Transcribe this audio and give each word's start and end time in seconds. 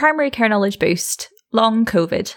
Primary 0.00 0.30
Care 0.30 0.48
Knowledge 0.48 0.78
Boost 0.78 1.28
Long 1.52 1.84
COVID. 1.84 2.34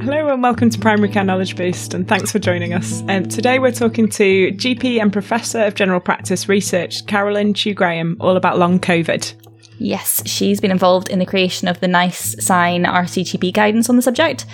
Hello 0.00 0.32
and 0.32 0.42
welcome 0.42 0.70
to 0.70 0.78
Primary 0.80 1.08
Care 1.08 1.22
Knowledge 1.22 1.54
Boost, 1.54 1.94
and 1.94 2.08
thanks 2.08 2.32
for 2.32 2.40
joining 2.40 2.74
us. 2.74 3.04
Um, 3.06 3.28
today 3.28 3.60
we're 3.60 3.70
talking 3.70 4.08
to 4.08 4.50
GP 4.50 5.00
and 5.00 5.12
Professor 5.12 5.62
of 5.62 5.76
General 5.76 6.00
Practice 6.00 6.48
Research, 6.48 7.06
Carolyn 7.06 7.54
Chew 7.54 7.72
Graham, 7.72 8.16
all 8.18 8.36
about 8.36 8.58
long 8.58 8.80
COVID. 8.80 9.34
Yes, 9.78 10.20
she's 10.26 10.60
been 10.60 10.72
involved 10.72 11.10
in 11.10 11.20
the 11.20 11.26
creation 11.26 11.68
of 11.68 11.78
the 11.78 11.86
NICE 11.86 12.34
SIGN 12.40 12.86
RCGP 12.86 13.52
guidance 13.52 13.88
on 13.88 13.94
the 13.94 14.02
subject. 14.02 14.46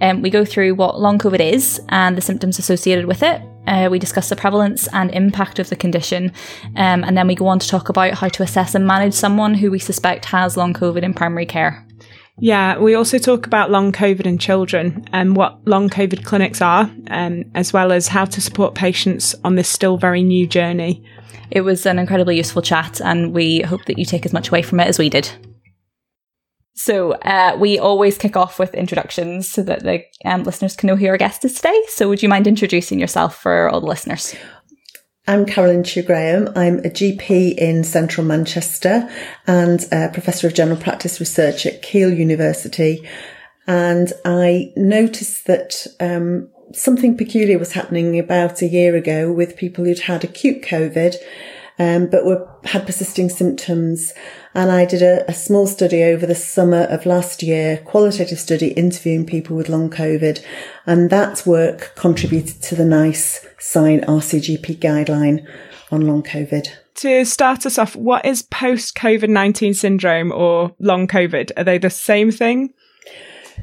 Um, 0.00 0.22
we 0.22 0.30
go 0.30 0.46
through 0.46 0.76
what 0.76 0.98
long 0.98 1.18
COVID 1.18 1.40
is 1.40 1.78
and 1.90 2.16
the 2.16 2.22
symptoms 2.22 2.58
associated 2.58 3.04
with 3.04 3.22
it. 3.22 3.42
Uh, 3.66 3.88
we 3.90 3.98
discuss 3.98 4.28
the 4.28 4.36
prevalence 4.36 4.88
and 4.92 5.10
impact 5.12 5.58
of 5.58 5.68
the 5.68 5.76
condition, 5.76 6.32
um, 6.76 7.04
and 7.04 7.16
then 7.16 7.26
we 7.26 7.34
go 7.34 7.46
on 7.46 7.58
to 7.58 7.68
talk 7.68 7.88
about 7.88 8.14
how 8.14 8.28
to 8.28 8.42
assess 8.42 8.74
and 8.74 8.86
manage 8.86 9.14
someone 9.14 9.54
who 9.54 9.70
we 9.70 9.78
suspect 9.78 10.26
has 10.26 10.56
long 10.56 10.74
COVID 10.74 11.02
in 11.02 11.14
primary 11.14 11.46
care. 11.46 11.86
Yeah, 12.38 12.78
we 12.78 12.94
also 12.94 13.18
talk 13.18 13.46
about 13.46 13.70
long 13.70 13.92
COVID 13.92 14.26
in 14.26 14.38
children 14.38 15.04
and 15.12 15.36
what 15.36 15.66
long 15.66 15.88
COVID 15.88 16.24
clinics 16.24 16.60
are, 16.60 16.90
um, 17.08 17.44
as 17.54 17.72
well 17.72 17.92
as 17.92 18.08
how 18.08 18.24
to 18.24 18.40
support 18.40 18.74
patients 18.74 19.36
on 19.44 19.54
this 19.54 19.68
still 19.68 19.96
very 19.96 20.22
new 20.22 20.46
journey. 20.46 21.04
It 21.50 21.60
was 21.60 21.86
an 21.86 21.98
incredibly 21.98 22.36
useful 22.36 22.62
chat, 22.62 23.00
and 23.00 23.32
we 23.32 23.60
hope 23.60 23.84
that 23.84 23.98
you 23.98 24.04
take 24.04 24.26
as 24.26 24.32
much 24.32 24.48
away 24.48 24.62
from 24.62 24.80
it 24.80 24.88
as 24.88 24.98
we 24.98 25.08
did. 25.08 25.30
So, 26.76 27.12
uh, 27.12 27.56
we 27.58 27.78
always 27.78 28.18
kick 28.18 28.36
off 28.36 28.58
with 28.58 28.74
introductions 28.74 29.48
so 29.48 29.62
that 29.62 29.84
the 29.84 30.04
um, 30.24 30.42
listeners 30.42 30.74
can 30.74 30.88
know 30.88 30.96
who 30.96 31.06
our 31.06 31.16
guest 31.16 31.44
is 31.44 31.54
today. 31.54 31.80
So, 31.88 32.08
would 32.08 32.22
you 32.22 32.28
mind 32.28 32.46
introducing 32.46 32.98
yourself 32.98 33.40
for 33.40 33.68
all 33.68 33.80
the 33.80 33.86
listeners? 33.86 34.34
I'm 35.26 35.46
Carolyn 35.46 35.84
Chew 35.84 36.02
Graham. 36.02 36.48
I'm 36.54 36.80
a 36.80 36.90
GP 36.90 37.56
in 37.56 37.82
central 37.84 38.26
Manchester 38.26 39.08
and 39.46 39.86
a 39.90 40.10
Professor 40.10 40.46
of 40.46 40.54
General 40.54 40.76
Practice 40.76 41.18
Research 41.18 41.64
at 41.64 41.80
Keele 41.80 42.12
University. 42.12 43.08
And 43.66 44.12
I 44.24 44.72
noticed 44.76 45.46
that 45.46 45.86
um, 45.98 46.50
something 46.74 47.16
peculiar 47.16 47.58
was 47.58 47.72
happening 47.72 48.18
about 48.18 48.60
a 48.60 48.66
year 48.66 48.96
ago 48.96 49.32
with 49.32 49.56
people 49.56 49.84
who'd 49.84 50.00
had 50.00 50.24
acute 50.24 50.62
COVID, 50.62 51.16
um, 51.78 52.06
but 52.06 52.24
were 52.24 52.48
had 52.64 52.86
persisting 52.86 53.28
symptoms. 53.28 54.12
And 54.54 54.70
I 54.70 54.84
did 54.84 55.02
a, 55.02 55.28
a, 55.28 55.34
small 55.34 55.66
study 55.66 56.04
over 56.04 56.26
the 56.26 56.34
summer 56.34 56.84
of 56.84 57.06
last 57.06 57.42
year, 57.42 57.78
qualitative 57.84 58.38
study 58.38 58.68
interviewing 58.68 59.26
people 59.26 59.56
with 59.56 59.68
long 59.68 59.90
COVID. 59.90 60.44
And 60.86 61.10
that 61.10 61.44
work 61.44 61.92
contributed 61.96 62.62
to 62.62 62.76
the 62.76 62.84
NICE 62.84 63.44
SIGN 63.58 64.04
RCGP 64.04 64.78
guideline 64.78 65.46
on 65.90 66.02
long 66.02 66.22
COVID. 66.22 66.68
To 66.96 67.24
start 67.24 67.66
us 67.66 67.76
off, 67.76 67.96
what 67.96 68.24
is 68.24 68.42
post 68.42 68.94
COVID 68.94 69.28
19 69.28 69.74
syndrome 69.74 70.30
or 70.30 70.74
long 70.78 71.08
COVID? 71.08 71.50
Are 71.56 71.64
they 71.64 71.78
the 71.78 71.90
same 71.90 72.30
thing? 72.30 72.72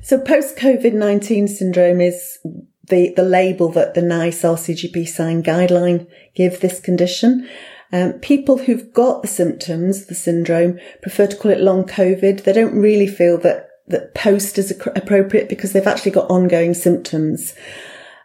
So 0.01 0.19
post 0.19 0.57
COVID 0.57 0.93
19 0.93 1.47
syndrome 1.47 2.01
is 2.01 2.39
the, 2.87 3.13
the 3.15 3.23
label 3.23 3.69
that 3.71 3.93
the 3.93 4.01
NICE 4.01 4.41
RCGP 4.41 5.07
SIGN 5.07 5.43
guideline 5.43 6.07
give 6.35 6.59
this 6.59 6.81
condition. 6.81 7.47
Um, 7.93 8.13
people 8.13 8.57
who've 8.57 8.91
got 8.93 9.21
the 9.21 9.27
symptoms, 9.27 10.05
the 10.05 10.15
syndrome, 10.15 10.79
prefer 11.01 11.27
to 11.27 11.35
call 11.35 11.51
it 11.51 11.59
long 11.59 11.83
COVID. 11.83 12.43
They 12.43 12.53
don't 12.53 12.79
really 12.79 13.07
feel 13.07 13.37
that, 13.39 13.67
that 13.87 14.15
post 14.15 14.57
is 14.57 14.71
appropriate 14.95 15.49
because 15.49 15.73
they've 15.73 15.85
actually 15.85 16.11
got 16.11 16.29
ongoing 16.29 16.73
symptoms. 16.73 17.53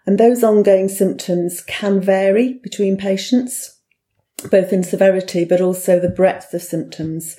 And 0.06 0.18
those 0.18 0.44
ongoing 0.44 0.88
symptoms 0.88 1.62
can 1.62 2.00
vary 2.00 2.54
between 2.62 2.96
patients, 2.96 3.80
both 4.50 4.72
in 4.72 4.84
severity, 4.84 5.44
but 5.44 5.60
also 5.60 5.98
the 5.98 6.08
breadth 6.08 6.54
of 6.54 6.62
symptoms. 6.62 7.36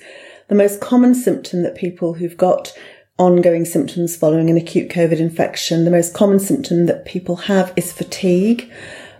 The 0.48 0.54
most 0.54 0.80
common 0.80 1.14
symptom 1.14 1.62
that 1.62 1.76
people 1.76 2.14
who've 2.14 2.36
got 2.36 2.74
ongoing 3.18 3.64
symptoms 3.64 4.16
following 4.16 4.48
an 4.48 4.56
acute 4.56 4.90
COVID 4.90 5.18
infection. 5.18 5.84
The 5.84 5.90
most 5.90 6.14
common 6.14 6.38
symptom 6.38 6.86
that 6.86 7.04
people 7.04 7.36
have 7.36 7.72
is 7.74 7.92
fatigue, 7.92 8.70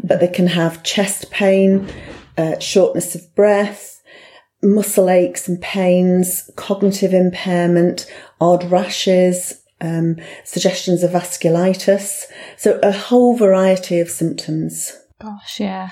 but 0.03 0.21
they 0.21 0.29
can 0.29 0.47
have 0.47 0.83
chest 0.83 1.31
pain, 1.31 1.89
uh, 2.39 2.59
shortness 2.61 3.15
of 3.15 3.35
breath, 3.35 4.01
muscle 4.63 5.11
aches 5.11 5.49
and 5.49 5.61
pains, 5.61 6.51
cognitive 6.57 7.13
impairment, 7.13 8.11
odd 8.41 8.65
rashes, 8.71 9.63
um, 9.81 10.17
suggestions 10.45 11.03
of 11.03 11.11
vasculitis. 11.11 12.25
So 12.57 12.81
a 12.83 12.93
whole 12.93 13.37
variety 13.37 14.01
of 14.01 14.09
symptoms. 14.09 14.93
Gosh, 15.21 15.61
yeah. 15.61 15.91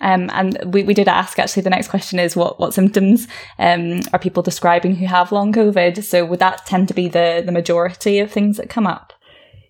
Um, 0.00 0.28
and 0.34 0.58
we, 0.74 0.82
we 0.82 0.92
did 0.92 1.08
ask 1.08 1.38
actually 1.38 1.62
the 1.62 1.70
next 1.70 1.88
question 1.88 2.18
is 2.18 2.36
what, 2.36 2.60
what 2.60 2.74
symptoms 2.74 3.26
um, 3.58 4.00
are 4.12 4.18
people 4.18 4.42
describing 4.42 4.96
who 4.96 5.06
have 5.06 5.32
long 5.32 5.52
COVID? 5.52 6.04
So 6.04 6.24
would 6.26 6.40
that 6.40 6.66
tend 6.66 6.88
to 6.88 6.94
be 6.94 7.08
the, 7.08 7.42
the 7.44 7.52
majority 7.52 8.18
of 8.18 8.30
things 8.30 8.56
that 8.58 8.68
come 8.68 8.86
up? 8.86 9.12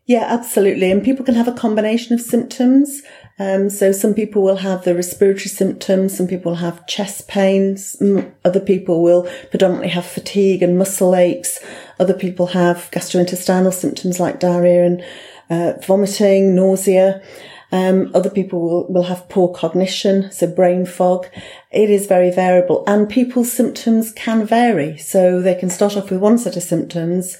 Yeah, 0.07 0.27
absolutely. 0.29 0.91
And 0.91 1.05
people 1.05 1.25
can 1.25 1.35
have 1.35 1.49
a 1.49 1.53
combination 1.53 2.15
of 2.15 2.21
symptoms. 2.21 3.03
Um, 3.39 3.69
so 3.69 3.91
some 3.91 4.15
people 4.15 4.43
will 4.43 4.57
have 4.57 4.85
the 4.85 4.95
respiratory 4.95 5.49
symptoms, 5.49 6.17
some 6.17 6.29
people 6.29 6.57
have 6.57 6.87
chest 6.87 7.27
pains, 7.27 8.01
other 8.45 8.61
people 8.61 9.03
will 9.03 9.29
predominantly 9.51 9.89
have 9.89 10.07
fatigue 10.07 10.63
and 10.63 10.79
muscle 10.79 11.17
aches, 11.17 11.59
other 11.99 12.15
people 12.15 12.47
have 12.49 12.89
gastrointestinal 12.93 13.73
symptoms 13.73 14.21
like 14.21 14.39
diarrhea 14.39 14.85
and 14.85 15.05
uh, 15.51 15.73
vomiting, 15.85 16.55
nausea. 16.55 17.23
Um, 17.73 18.13
other 18.15 18.31
people 18.31 18.61
will, 18.61 18.87
will 18.93 19.03
have 19.03 19.29
poor 19.29 19.53
cognition, 19.53 20.31
so 20.31 20.47
brain 20.47 20.87
fog. 20.87 21.27
It 21.73 21.91
is 21.91 22.07
very 22.07 22.31
variable 22.31 22.85
and 22.87 23.09
people's 23.09 23.53
symptoms 23.53 24.13
can 24.13 24.47
vary. 24.47 24.97
So 24.99 25.43
they 25.43 25.57
can 25.57 25.71
start 25.71 25.97
off 25.97 26.09
with 26.09 26.21
one 26.21 26.39
set 26.39 26.57
of 26.57 26.63
symptoms 26.63 27.37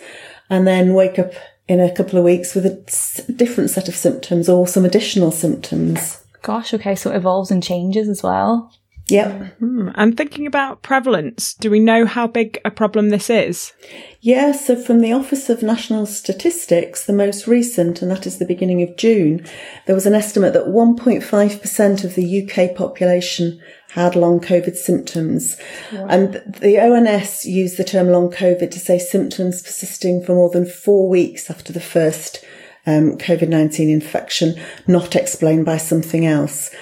and 0.51 0.67
then 0.67 0.95
wake 0.95 1.21
up 1.21 1.35
in 1.67 1.81
a 1.81 1.95
couple 1.95 2.19
of 2.19 2.25
weeks 2.25 2.55
with 2.55 2.67
a 2.67 3.33
different 3.33 3.71
set 3.71 3.89
of 3.89 3.97
symptoms 3.97 4.49
or 4.49 4.67
some 4.67 4.85
additional 4.85 5.31
symptoms. 5.31 6.23
Gosh, 6.43 6.75
okay, 6.75 6.95
so 6.95 7.11
it 7.11 7.17
evolves 7.17 7.51
and 7.51 7.63
changes 7.63 8.09
as 8.09 8.23
well. 8.23 8.71
Yep. 9.09 9.59
Hmm. 9.59 9.89
And 9.97 10.17
thinking 10.17 10.47
about 10.47 10.83
prevalence, 10.83 11.53
do 11.55 11.71
we 11.71 11.79
know 11.79 12.07
how 12.07 12.27
big 12.27 12.59
a 12.65 12.71
problem 12.71 13.11
this 13.11 13.29
is? 13.29 13.73
Yeah, 14.21 14.53
so 14.53 14.77
from 14.77 15.01
the 15.01 15.13
Office 15.13 15.51
of 15.51 15.63
National 15.63 16.07
Statistics, 16.07 17.05
the 17.05 17.13
most 17.13 17.47
recent, 17.47 18.01
and 18.01 18.11
that 18.11 18.27
is 18.27 18.39
the 18.39 18.47
beginning 18.47 18.83
of 18.83 18.97
June, 18.97 19.47
there 19.87 19.95
was 19.95 20.07
an 20.07 20.15
estimate 20.15 20.55
that 20.55 20.69
1.5% 20.69 22.05
of 22.05 22.15
the 22.15 22.43
UK 22.43 22.75
population 22.75 23.61
had 23.95 24.17
long 24.17 24.41
COVID 24.41 24.75
symptoms. 24.75 25.57
Wow. 25.93 26.07
And 26.09 26.35
the 26.47 26.81
ONS 26.81 27.47
used 27.47 27.77
the 27.77 27.85
term 27.85 28.09
long 28.09 28.29
COVID 28.29 28.73
to 28.73 28.81
say 28.81 28.99
symptoms 28.99 29.63
persisting 29.63 30.21
for 30.21 30.35
more 30.35 30.51
than 30.51 30.67
four 30.67 31.09
weeks 31.09 31.49
after 31.49 31.73
the 31.73 31.81
first 31.81 32.45
um, 32.87 33.17
COVID-19 33.17 33.93
infection, 33.93 34.61
not 34.89 35.15
explained 35.15 35.65
by 35.65 35.77
something 35.77 36.27
else. 36.27 36.75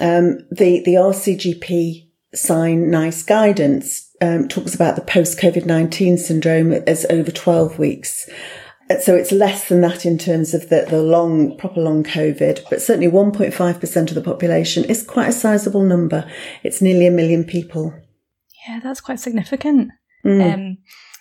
Um, 0.00 0.38
the, 0.50 0.82
the 0.84 0.94
RCGP 0.94 2.08
SIGN 2.34 2.88
NICE 2.88 3.22
guidance 3.22 4.10
um, 4.20 4.48
talks 4.48 4.74
about 4.74 4.96
the 4.96 5.02
post 5.02 5.38
COVID 5.38 5.66
19 5.66 6.18
syndrome 6.18 6.72
as 6.72 7.06
over 7.10 7.30
12 7.30 7.78
weeks. 7.78 8.28
So 8.98 9.14
it's 9.14 9.30
less 9.30 9.68
than 9.68 9.82
that 9.82 10.04
in 10.04 10.18
terms 10.18 10.52
of 10.52 10.68
the, 10.68 10.84
the 10.88 11.00
long, 11.00 11.56
proper 11.56 11.80
long 11.80 12.02
COVID, 12.02 12.64
but 12.68 12.82
certainly 12.82 13.06
1.5% 13.10 14.08
of 14.08 14.14
the 14.14 14.20
population 14.20 14.84
is 14.84 15.04
quite 15.04 15.28
a 15.28 15.32
sizable 15.32 15.82
number. 15.82 16.28
It's 16.64 16.82
nearly 16.82 17.06
a 17.06 17.12
million 17.12 17.44
people. 17.44 17.94
Yeah, 18.66 18.80
that's 18.82 19.00
quite 19.00 19.20
significant. 19.20 19.92
Mm. 20.24 20.54
Um, 20.54 20.78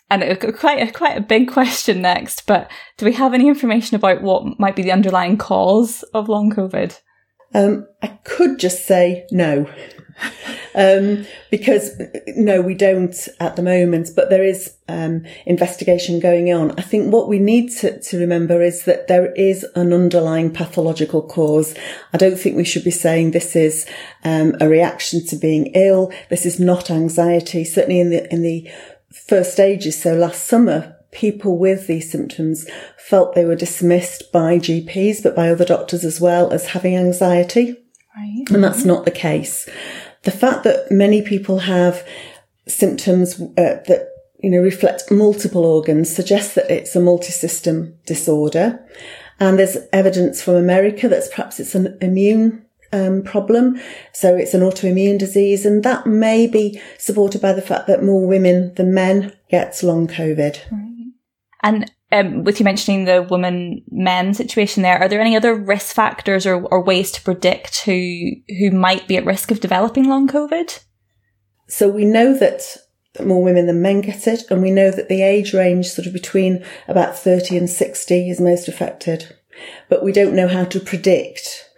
and 0.09 0.24
a, 0.24 0.52
quite 0.52 0.81
a, 0.81 0.91
quite 0.91 1.18
a 1.18 1.22
big 1.22 1.47
question 1.52 2.02
next, 2.02 2.47
but 2.47 2.72
do 2.97 3.06
we 3.06 3.13
have 3.13 3.34
any 3.34 3.47
information 3.47 3.96
about 3.96 4.24
what 4.24 4.59
might 4.59 4.75
be 4.75 4.81
the 4.81 4.91
underlying 4.91 5.38
cause 5.38 6.03
of 6.13 6.28
long 6.28 6.51
COVID? 6.51 7.00
Um, 7.54 7.88
I 8.02 8.08
could 8.24 8.60
just 8.60 8.86
say 8.86 9.26
no. 9.32 9.68
um, 10.75 11.25
because 11.50 12.01
no, 12.28 12.62
we 12.62 12.75
don't 12.75 13.16
at 13.40 13.56
the 13.56 13.62
moment, 13.62 14.10
but 14.16 14.30
there 14.30 14.44
is 14.44 14.75
um, 14.88 15.25
investigation 15.46 16.19
going 16.19 16.54
on. 16.54 16.72
I 16.78 16.81
think 16.81 17.12
what 17.12 17.28
we 17.28 17.40
need 17.40 17.72
to, 17.78 18.00
to 18.00 18.19
remember 18.19 18.62
is 18.62 18.86
that 18.86 19.07
there 19.07 19.31
is 19.34 19.66
an 19.75 19.94
underlying 19.94 20.51
pathological 20.51 21.22
cause. 21.22 21.75
I 22.13 22.18
don't 22.18 22.38
think 22.38 22.56
we 22.56 22.66
should 22.66 22.84
be 22.84 22.92
saying 22.92 23.31
this 23.31 23.56
is 23.56 23.86
um, 24.24 24.56
a 24.60 24.68
reaction 24.68 25.25
to 25.28 25.36
being 25.36 25.68
ill. 25.68 26.12
This 26.30 26.46
is 26.46 26.60
not 26.60 26.90
anxiety. 26.90 27.63
Certainly 27.63 28.00
in 28.00 28.10
the 28.10 28.34
in 28.34 28.42
the 28.42 28.69
first 29.12 29.54
stages. 29.54 30.01
So 30.01 30.13
last 30.13 30.46
summer, 30.46 30.99
people 31.12 31.58
with 31.58 31.88
these 31.88 32.12
symptoms 32.12 32.68
felt 32.98 33.34
they 33.34 33.46
were 33.46 33.56
dismissed 33.56 34.32
by 34.32 34.58
GPs, 34.58 35.24
but 35.24 35.36
by 35.36 35.50
other 35.50 35.66
doctors 35.66 36.04
as 36.04 36.22
well 36.22 36.52
as 36.52 36.68
having 36.68 36.96
anxiety. 36.96 37.78
Right. 38.16 38.46
And 38.52 38.64
that's 38.64 38.86
not 38.86 39.06
the 39.06 39.12
case. 39.12 39.68
The 40.24 40.32
fact 40.32 40.64
that 40.64 40.92
many 40.92 41.22
people 41.22 41.60
have 41.60 42.06
symptoms 42.68 43.42
uh, 43.42 43.82
that 43.88 44.10
you 44.42 44.50
know 44.50 44.62
reflect 44.62 45.12
multiple 45.12 45.66
organs 45.66 46.14
suggests 46.14 46.54
that 46.56 46.70
it's 46.70 46.96
a 46.96 47.00
multi-system 47.00 47.98
disorder. 48.06 48.86
And 49.40 49.58
there's 49.58 49.78
evidence 49.94 50.42
from 50.42 50.56
America 50.56 51.08
that 51.08 51.24
perhaps 51.32 51.60
it's 51.60 51.74
an 51.74 51.98
immune 52.02 52.66
um, 52.92 53.24
problem. 53.24 53.80
So 54.14 54.36
it's 54.36 54.54
an 54.54 54.62
autoimmune 54.62 55.18
disease 55.18 55.66
and 55.66 55.84
that 55.84 56.06
may 56.06 56.48
be 56.48 56.82
supported 56.98 57.42
by 57.42 57.54
the 57.54 57.62
fact 57.62 57.88
that 57.88 58.04
more 58.04 58.28
women 58.28 58.74
than 58.76 58.94
men 58.94 59.34
get 59.50 59.82
long 59.82 60.08
COVID. 60.08 60.60
And 61.62 61.92
um, 62.12 62.44
with 62.44 62.60
you 62.60 62.64
mentioning 62.64 63.06
the 63.06 63.24
woman 63.24 63.84
men 63.92 64.34
situation 64.34 64.84
there, 64.84 64.98
are 65.00 65.08
there 65.08 65.22
any 65.22 65.36
other 65.36 65.54
risk 65.54 65.96
factors 65.96 66.46
or, 66.46 66.64
or 66.66 66.84
ways 66.84 67.12
to 67.12 67.22
predict 67.22 67.86
who 67.86 68.32
who 68.60 68.72
might 68.72 69.08
be 69.08 69.18
at 69.18 69.26
risk 69.26 69.52
of 69.52 69.60
developing 69.60 70.08
long 70.08 70.28
COVID? 70.28 70.84
So 71.68 71.88
we 71.90 72.06
know 72.06 72.38
that 72.38 72.62
more 73.24 73.44
women 73.44 73.68
than 73.68 73.82
men 73.82 74.02
get 74.02 74.28
it, 74.28 74.50
and 74.50 74.62
we 74.62 74.72
know 74.72 74.92
that 74.92 75.10
the 75.10 75.22
age 75.22 75.54
range 75.54 75.88
sort 75.88 76.08
of 76.08 76.14
between 76.14 76.64
about 76.88 77.18
30 77.18 77.58
and 77.58 77.70
60 77.70 78.30
is 78.30 78.40
most 78.40 78.68
affected. 78.68 79.36
But 79.90 80.04
we 80.04 80.12
don't 80.12 80.36
know 80.36 80.48
how 80.48 80.64
to 80.66 80.80
predict 80.80 81.70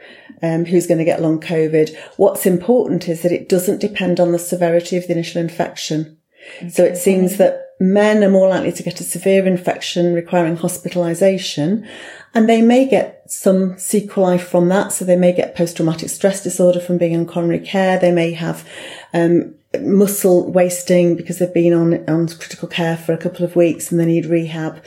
um, 0.41 0.65
who's 0.65 0.87
going 0.87 0.99
to 0.99 1.05
get 1.05 1.21
long 1.21 1.39
COVID. 1.39 1.95
What's 2.17 2.45
important 2.45 3.07
is 3.07 3.21
that 3.23 3.31
it 3.31 3.49
doesn't 3.49 3.81
depend 3.81 4.19
on 4.19 4.31
the 4.31 4.39
severity 4.39 4.97
of 4.97 5.07
the 5.07 5.13
initial 5.13 5.41
infection. 5.41 6.17
Okay. 6.57 6.69
So 6.69 6.83
it 6.83 6.97
seems 6.97 7.37
that 7.37 7.70
men 7.81 8.23
are 8.23 8.29
more 8.29 8.47
likely 8.47 8.71
to 8.71 8.83
get 8.83 9.01
a 9.01 9.03
severe 9.03 9.47
infection 9.47 10.13
requiring 10.13 10.55
hospitalization 10.55 11.87
and 12.35 12.47
they 12.47 12.61
may 12.61 12.87
get 12.87 13.23
some 13.29 13.75
sequelae 13.77 14.37
from 14.37 14.69
that. 14.69 14.93
So 14.93 15.03
they 15.03 15.15
may 15.15 15.33
get 15.33 15.55
post-traumatic 15.55 16.09
stress 16.09 16.43
disorder 16.43 16.79
from 16.79 16.99
being 16.99 17.17
on 17.17 17.25
coronary 17.25 17.59
care. 17.59 17.97
They 17.97 18.11
may 18.11 18.33
have, 18.33 18.67
um, 19.13 19.55
muscle 19.81 20.51
wasting 20.51 21.15
because 21.15 21.39
they've 21.39 21.53
been 21.53 21.73
on, 21.73 22.07
on 22.09 22.27
critical 22.27 22.67
care 22.67 22.97
for 22.97 23.13
a 23.13 23.17
couple 23.17 23.43
of 23.43 23.55
weeks 23.55 23.91
and 23.91 23.99
they 23.99 24.05
need 24.05 24.27
rehab. 24.27 24.81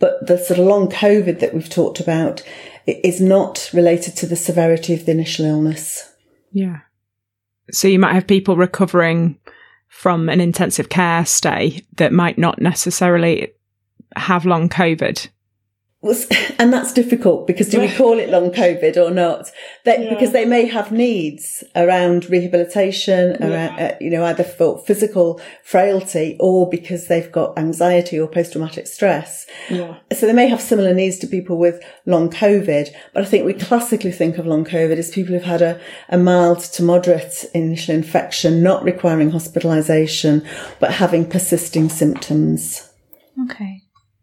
But 0.00 0.26
the 0.26 0.36
sort 0.36 0.58
of 0.58 0.66
long 0.66 0.88
COVID 0.88 1.38
that 1.38 1.54
we've 1.54 1.70
talked 1.70 2.00
about 2.00 2.42
is 2.86 3.20
not 3.20 3.70
related 3.72 4.16
to 4.16 4.26
the 4.26 4.36
severity 4.36 4.94
of 4.94 5.06
the 5.06 5.12
initial 5.12 5.44
illness. 5.44 6.12
Yeah. 6.50 6.80
So 7.70 7.86
you 7.86 8.00
might 8.00 8.14
have 8.14 8.26
people 8.26 8.56
recovering 8.56 9.38
from 9.92 10.30
an 10.30 10.40
intensive 10.40 10.88
care 10.88 11.24
stay 11.26 11.82
that 11.98 12.14
might 12.14 12.38
not 12.38 12.60
necessarily 12.60 13.52
have 14.16 14.46
long 14.46 14.70
COVID 14.70 15.28
and 16.58 16.72
that's 16.72 16.92
difficult 16.92 17.46
because 17.46 17.68
do 17.68 17.80
we 17.80 17.88
call 17.88 18.18
it 18.18 18.28
long 18.28 18.50
COVID 18.50 18.96
or 18.96 19.12
not? 19.12 19.52
They, 19.84 20.04
yeah. 20.04 20.10
Because 20.10 20.32
they 20.32 20.44
may 20.44 20.66
have 20.66 20.90
needs 20.90 21.62
around 21.76 22.28
rehabilitation, 22.28 23.36
yeah. 23.38 23.46
around, 23.46 23.80
uh, 23.80 23.96
you 24.00 24.10
know, 24.10 24.24
either 24.24 24.42
for 24.42 24.78
physical 24.78 25.40
frailty 25.62 26.36
or 26.40 26.68
because 26.68 27.06
they've 27.06 27.30
got 27.30 27.56
anxiety 27.56 28.18
or 28.18 28.26
post-traumatic 28.26 28.88
stress. 28.88 29.46
Yeah. 29.70 29.98
So 30.12 30.26
they 30.26 30.32
may 30.32 30.48
have 30.48 30.60
similar 30.60 30.92
needs 30.92 31.18
to 31.20 31.28
people 31.28 31.56
with 31.56 31.80
long 32.04 32.30
COVID, 32.30 32.88
but 33.14 33.22
I 33.22 33.26
think 33.26 33.46
we 33.46 33.54
classically 33.54 34.12
think 34.12 34.38
of 34.38 34.46
long 34.46 34.64
COVID 34.64 34.96
as 34.96 35.10
people 35.10 35.34
who've 35.34 35.44
had 35.44 35.62
a, 35.62 35.80
a 36.08 36.18
mild 36.18 36.58
to 36.60 36.82
moderate 36.82 37.44
initial 37.54 37.94
infection, 37.94 38.60
not 38.60 38.82
requiring 38.82 39.30
hospitalization, 39.30 40.44
but 40.80 40.94
having 40.94 41.30
persisting 41.30 41.88
symptoms. 41.88 42.90
Okay. 43.44 43.81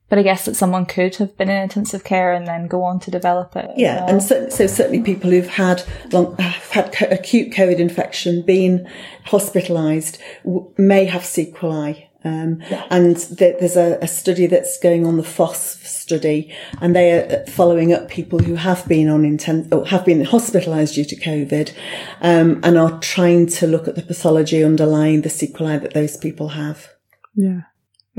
But 0.09 0.17
I 0.17 0.23
guess 0.23 0.45
that 0.45 0.55
someone 0.55 0.85
could 0.87 1.15
have 1.17 1.37
been 1.37 1.49
in 1.49 1.61
intensive 1.61 2.03
care 2.03 2.33
and 2.33 2.47
then 2.47 2.67
go 2.67 2.83
on 2.83 2.99
to 3.01 3.11
develop 3.11 3.55
it. 3.55 3.69
Yeah, 3.77 4.01
well. 4.01 4.09
and 4.09 4.23
so, 4.23 4.49
so, 4.49 4.65
certainly 4.65 5.01
people 5.01 5.29
who've 5.29 5.47
had 5.47 5.83
long, 6.11 6.35
have 6.37 6.71
had 6.71 7.11
acute 7.11 7.53
COVID 7.53 7.77
infection, 7.77 8.41
been 8.41 8.89
hospitalised, 9.27 10.17
w- 10.43 10.73
may 10.77 11.05
have 11.05 11.23
sequelae. 11.23 12.09
Um, 12.25 12.61
yeah. 12.69 12.85
And 12.89 13.15
th- 13.15 13.59
there's 13.59 13.77
a, 13.77 13.97
a, 14.01 14.07
study 14.07 14.45
that's 14.45 14.77
going 14.79 15.05
on 15.05 15.15
the 15.15 15.23
PHOSP 15.23 15.85
study, 15.85 16.53
and 16.81 16.93
they 16.93 17.13
are 17.13 17.45
following 17.45 17.93
up 17.93 18.09
people 18.09 18.39
who 18.39 18.55
have 18.55 18.85
been 18.89 19.07
on 19.07 19.21
inten- 19.21 19.71
or 19.73 19.85
have 19.85 20.03
been 20.03 20.25
hospitalised 20.25 20.95
due 20.95 21.05
to 21.05 21.15
COVID, 21.15 21.73
um, 22.19 22.59
and 22.61 22.77
are 22.77 22.99
trying 22.99 23.47
to 23.47 23.67
look 23.67 23.87
at 23.87 23.95
the 23.95 24.01
pathology 24.01 24.63
underlying 24.65 25.21
the 25.21 25.29
sequelae 25.29 25.77
that 25.77 25.93
those 25.93 26.17
people 26.17 26.49
have. 26.49 26.89
Yeah 27.35 27.61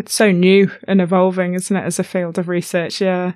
it's 0.00 0.14
so 0.14 0.32
new 0.32 0.70
and 0.88 1.00
evolving, 1.00 1.54
isn't 1.54 1.76
it, 1.76 1.84
as 1.84 1.98
a 1.98 2.04
field 2.04 2.38
of 2.38 2.48
research? 2.48 3.00
Yeah. 3.00 3.34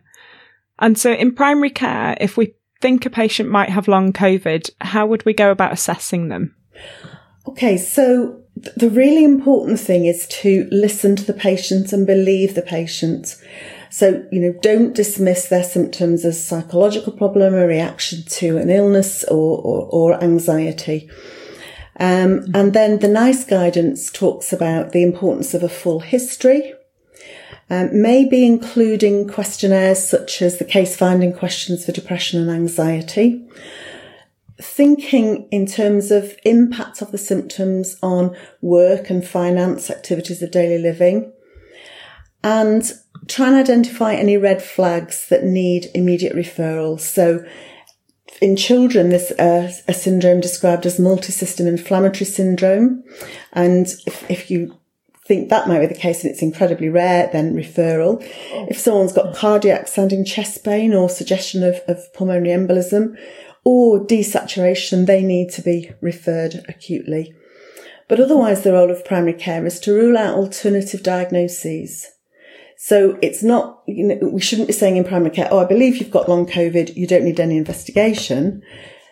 And 0.79 0.99
so 0.99 1.13
in 1.13 1.35
primary 1.35 1.71
care, 1.71 2.17
if 2.21 2.37
we 2.37 2.55
think 2.81 3.07
a 3.07 3.11
patient 3.11 3.49
might 3.49 3.69
have 3.69 3.89
long 3.89 4.13
COVID, 4.13 4.71
how 4.81 5.07
would 5.07 5.25
we 5.25 5.33
go 5.33 5.51
about 5.51 5.73
assessing 5.73 6.29
them? 6.29 6.57
Okay, 7.47 7.77
so 7.77 8.43
the 8.77 8.91
really 8.91 9.25
important 9.25 9.79
thing 9.79 10.07
is 10.07 10.27
to 10.29 10.69
listen 10.71 11.17
to 11.17 11.25
the 11.25 11.35
patient 11.35 11.93
and 11.93 12.07
believe 12.07 12.55
the 12.55 12.63
patient. 12.63 13.37
So, 13.91 14.27
you 14.33 14.41
know, 14.41 14.55
don't 14.61 14.95
dismiss 14.95 15.49
their 15.49 15.63
symptoms 15.63 16.25
as 16.25 16.45
psychological 16.45 17.13
problem, 17.13 17.55
a 17.55 17.67
reaction 17.67 18.25
to 18.25 18.57
an 18.57 18.71
illness 18.71 19.23
or, 19.25 19.59
or, 19.59 19.89
or 19.91 20.25
anxiety. 20.25 21.09
Um, 22.01 22.47
and 22.55 22.73
then 22.73 22.99
the 22.99 23.09
NICE 23.09 23.45
guidance 23.45 24.11
talks 24.11 24.53
about 24.53 24.93
the 24.93 25.03
importance 25.03 25.55
of 25.55 25.63
a 25.63 25.69
full 25.69 26.01
history, 26.01 26.75
um, 27.71 27.91
maybe 27.93 28.45
including 28.45 29.29
questionnaires 29.29 30.03
such 30.03 30.43
as 30.43 30.59
the 30.59 30.65
case 30.65 30.97
finding 30.97 31.33
questions 31.33 31.85
for 31.85 31.93
depression 31.93 32.41
and 32.41 32.51
anxiety. 32.51 33.47
Thinking 34.61 35.49
in 35.51 35.67
terms 35.67 36.11
of 36.11 36.37
impact 36.45 37.03
of 37.03 37.13
the 37.13 37.19
symptoms 37.19 37.97
on 38.03 38.37
work 38.61 39.11
and 39.11 39.27
finance 39.27 39.91
activities 39.91 40.43
of 40.43 40.51
daily 40.51 40.79
living 40.79 41.33
and 42.43 42.93
try 43.27 43.49
and 43.49 43.57
identify 43.57 44.15
any 44.15 44.37
red 44.37 44.63
flags 44.63 45.29
that 45.29 45.45
need 45.45 45.91
immediate 45.95 46.35
referral. 46.35 47.01
So 47.01 47.45
in 48.45 48.57
children, 48.57 49.09
this 49.09 49.33
a, 49.39 49.73
a 49.89 49.95
syndrome 49.95 50.39
described 50.39 50.85
as 50.85 50.99
multi-system 50.99 51.67
inflammatory 51.67 52.27
syndrome. 52.27 53.03
And 53.55 53.87
if, 54.07 54.31
if 54.31 54.51
you 54.51 54.79
think 55.27 55.49
that 55.49 55.67
might 55.67 55.81
be 55.81 55.87
the 55.87 55.95
case 55.95 56.23
and 56.23 56.31
it's 56.31 56.43
incredibly 56.43 56.91
rare, 56.91 57.31
then 57.33 57.57
referral. 57.57 58.23
If 58.69 58.79
someone's 58.79 59.15
got 59.15 59.35
cardiac 59.35 59.89
sounding 59.89 60.27
chest 60.27 60.63
pain 60.63 60.93
or 60.93 61.09
suggestion 61.09 61.63
of, 61.63 61.77
of 61.89 62.13
pulmonary 62.13 62.51
embolism 62.51 63.17
or 63.65 64.05
desaturation, 64.05 65.07
they 65.07 65.23
need 65.23 65.49
to 65.53 65.63
be 65.63 65.93
referred 66.03 66.67
acutely. 66.69 67.35
But 68.09 68.21
otherwise, 68.21 68.63
the 68.63 68.75
role 68.75 68.91
of 68.91 69.07
primary 69.07 69.33
care 69.33 69.65
is 69.65 69.81
to 69.81 69.95
rule 69.95 70.19
out 70.19 70.37
alternative 70.37 71.03
diagnoses. 71.03 72.11
So 72.77 73.19
it's 73.23 73.43
not, 73.43 73.83
you 73.87 74.07
know, 74.07 74.29
we 74.29 74.41
shouldn't 74.41 74.69
be 74.69 74.75
saying 74.75 74.97
in 74.97 75.05
primary 75.05 75.31
care, 75.31 75.49
oh, 75.51 75.59
I 75.59 75.65
believe 75.65 75.97
you've 75.97 76.11
got 76.11 76.29
long 76.29 76.47
COVID. 76.47 76.97
You 76.97 77.07
don't 77.07 77.25
need 77.25 77.41
any 77.41 77.57
investigation. 77.57 78.63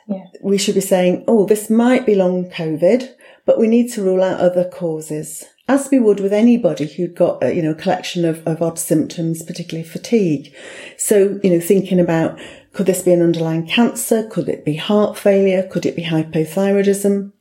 Yeah. 0.08 0.24
We 0.42 0.58
should 0.58 0.74
be 0.74 0.80
saying, 0.80 1.24
oh, 1.28 1.46
this 1.46 1.70
might 1.70 2.04
be 2.04 2.14
long 2.14 2.50
COVID, 2.50 3.14
but 3.46 3.58
we 3.58 3.68
need 3.68 3.90
to 3.92 4.02
rule 4.02 4.22
out 4.22 4.40
other 4.40 4.68
causes, 4.68 5.44
as 5.68 5.88
we 5.90 6.00
would 6.00 6.20
with 6.20 6.32
anybody 6.32 6.86
who'd 6.86 7.14
got, 7.14 7.42
a, 7.42 7.54
you 7.54 7.62
know, 7.62 7.70
a 7.70 7.76
collection 7.76 8.24
of, 8.24 8.46
of 8.46 8.60
odd 8.60 8.78
symptoms, 8.78 9.42
particularly 9.42 9.88
fatigue. 9.88 10.52
So, 10.98 11.40
you 11.42 11.50
know, 11.50 11.60
thinking 11.60 12.00
about, 12.00 12.38
could 12.72 12.86
this 12.86 13.02
be 13.02 13.12
an 13.12 13.22
underlying 13.22 13.66
cancer? 13.66 14.26
Could 14.28 14.48
it 14.48 14.64
be 14.64 14.74
heart 14.74 15.16
failure? 15.16 15.62
Could 15.62 15.86
it 15.86 15.94
be 15.94 16.04
hypothyroidism? 16.04 17.32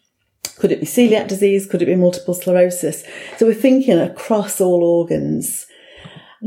Could 0.57 0.71
it 0.71 0.79
be 0.81 0.85
celiac 0.85 1.27
disease? 1.27 1.65
Could 1.65 1.81
it 1.81 1.87
be 1.87 1.95
multiple 1.95 2.35
sclerosis? 2.35 3.03
So 3.37 3.47
we're 3.47 3.53
thinking 3.55 3.97
across 3.97 4.61
all 4.61 4.83
organs 4.83 5.65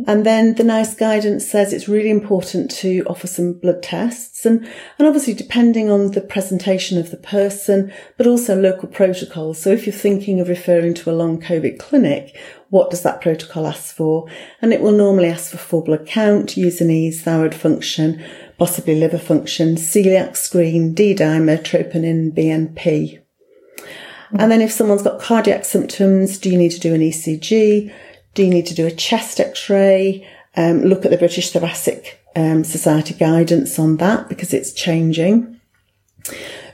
and 0.06 0.26
then 0.26 0.54
the 0.54 0.64
NICE 0.64 0.94
guidance 0.96 1.46
says 1.46 1.72
it's 1.72 1.86
really 1.88 2.10
important 2.10 2.68
to 2.72 3.04
offer 3.06 3.28
some 3.28 3.52
blood 3.52 3.80
tests 3.80 4.44
and, 4.44 4.66
and 4.98 5.06
obviously 5.06 5.34
depending 5.34 5.88
on 5.88 6.10
the 6.10 6.20
presentation 6.20 6.98
of 6.98 7.12
the 7.12 7.16
person, 7.16 7.92
but 8.16 8.26
also 8.26 8.60
local 8.60 8.88
protocols. 8.88 9.62
So 9.62 9.70
if 9.70 9.86
you're 9.86 9.94
thinking 9.94 10.40
of 10.40 10.48
referring 10.48 10.94
to 10.94 11.10
a 11.10 11.14
long 11.14 11.40
COVID 11.40 11.78
clinic, 11.78 12.36
what 12.70 12.90
does 12.90 13.02
that 13.02 13.20
protocol 13.20 13.68
ask 13.68 13.94
for? 13.94 14.28
And 14.60 14.72
it 14.72 14.80
will 14.80 14.90
normally 14.90 15.28
ask 15.28 15.52
for 15.52 15.58
full 15.58 15.82
blood 15.82 16.06
count, 16.06 16.56
U&Es, 16.56 17.20
thyroid 17.20 17.54
function, 17.54 18.20
possibly 18.58 18.98
liver 18.98 19.18
function, 19.18 19.76
celiac 19.76 20.36
screen, 20.36 20.92
D-dimer, 20.92 21.62
troponin, 21.62 22.32
BNP. 22.32 23.20
And 24.36 24.50
then 24.50 24.60
if 24.60 24.72
someone's 24.72 25.02
got 25.02 25.20
cardiac 25.20 25.64
symptoms, 25.64 26.38
do 26.38 26.50
you 26.50 26.58
need 26.58 26.72
to 26.72 26.80
do 26.80 26.94
an 26.94 27.00
ECG? 27.00 27.92
Do 28.34 28.42
you 28.42 28.50
need 28.50 28.66
to 28.66 28.74
do 28.74 28.86
a 28.86 28.90
chest 28.90 29.40
x-ray? 29.40 30.28
Um, 30.56 30.82
look 30.82 31.04
at 31.04 31.10
the 31.10 31.18
British 31.18 31.50
Thoracic 31.50 32.20
um, 32.36 32.64
Society 32.64 33.14
guidance 33.14 33.78
on 33.78 33.96
that 33.98 34.28
because 34.28 34.52
it's 34.52 34.72
changing. 34.72 35.60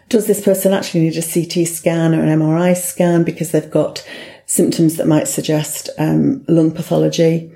Does 0.09 0.27
this 0.27 0.43
person 0.43 0.73
actually 0.73 1.03
need 1.03 1.17
a 1.17 1.23
CT 1.23 1.69
scan 1.69 2.15
or 2.15 2.23
an 2.23 2.41
MRI 2.41 2.77
scan 2.77 3.25
because 3.25 3.53
they've 3.53 3.71
got 3.71 4.07
symptoms 4.47 4.97
that 4.97 5.07
might 5.07 5.29
suggest 5.29 5.89
um, 5.99 6.45
lung 6.49 6.73
pathology? 6.73 7.53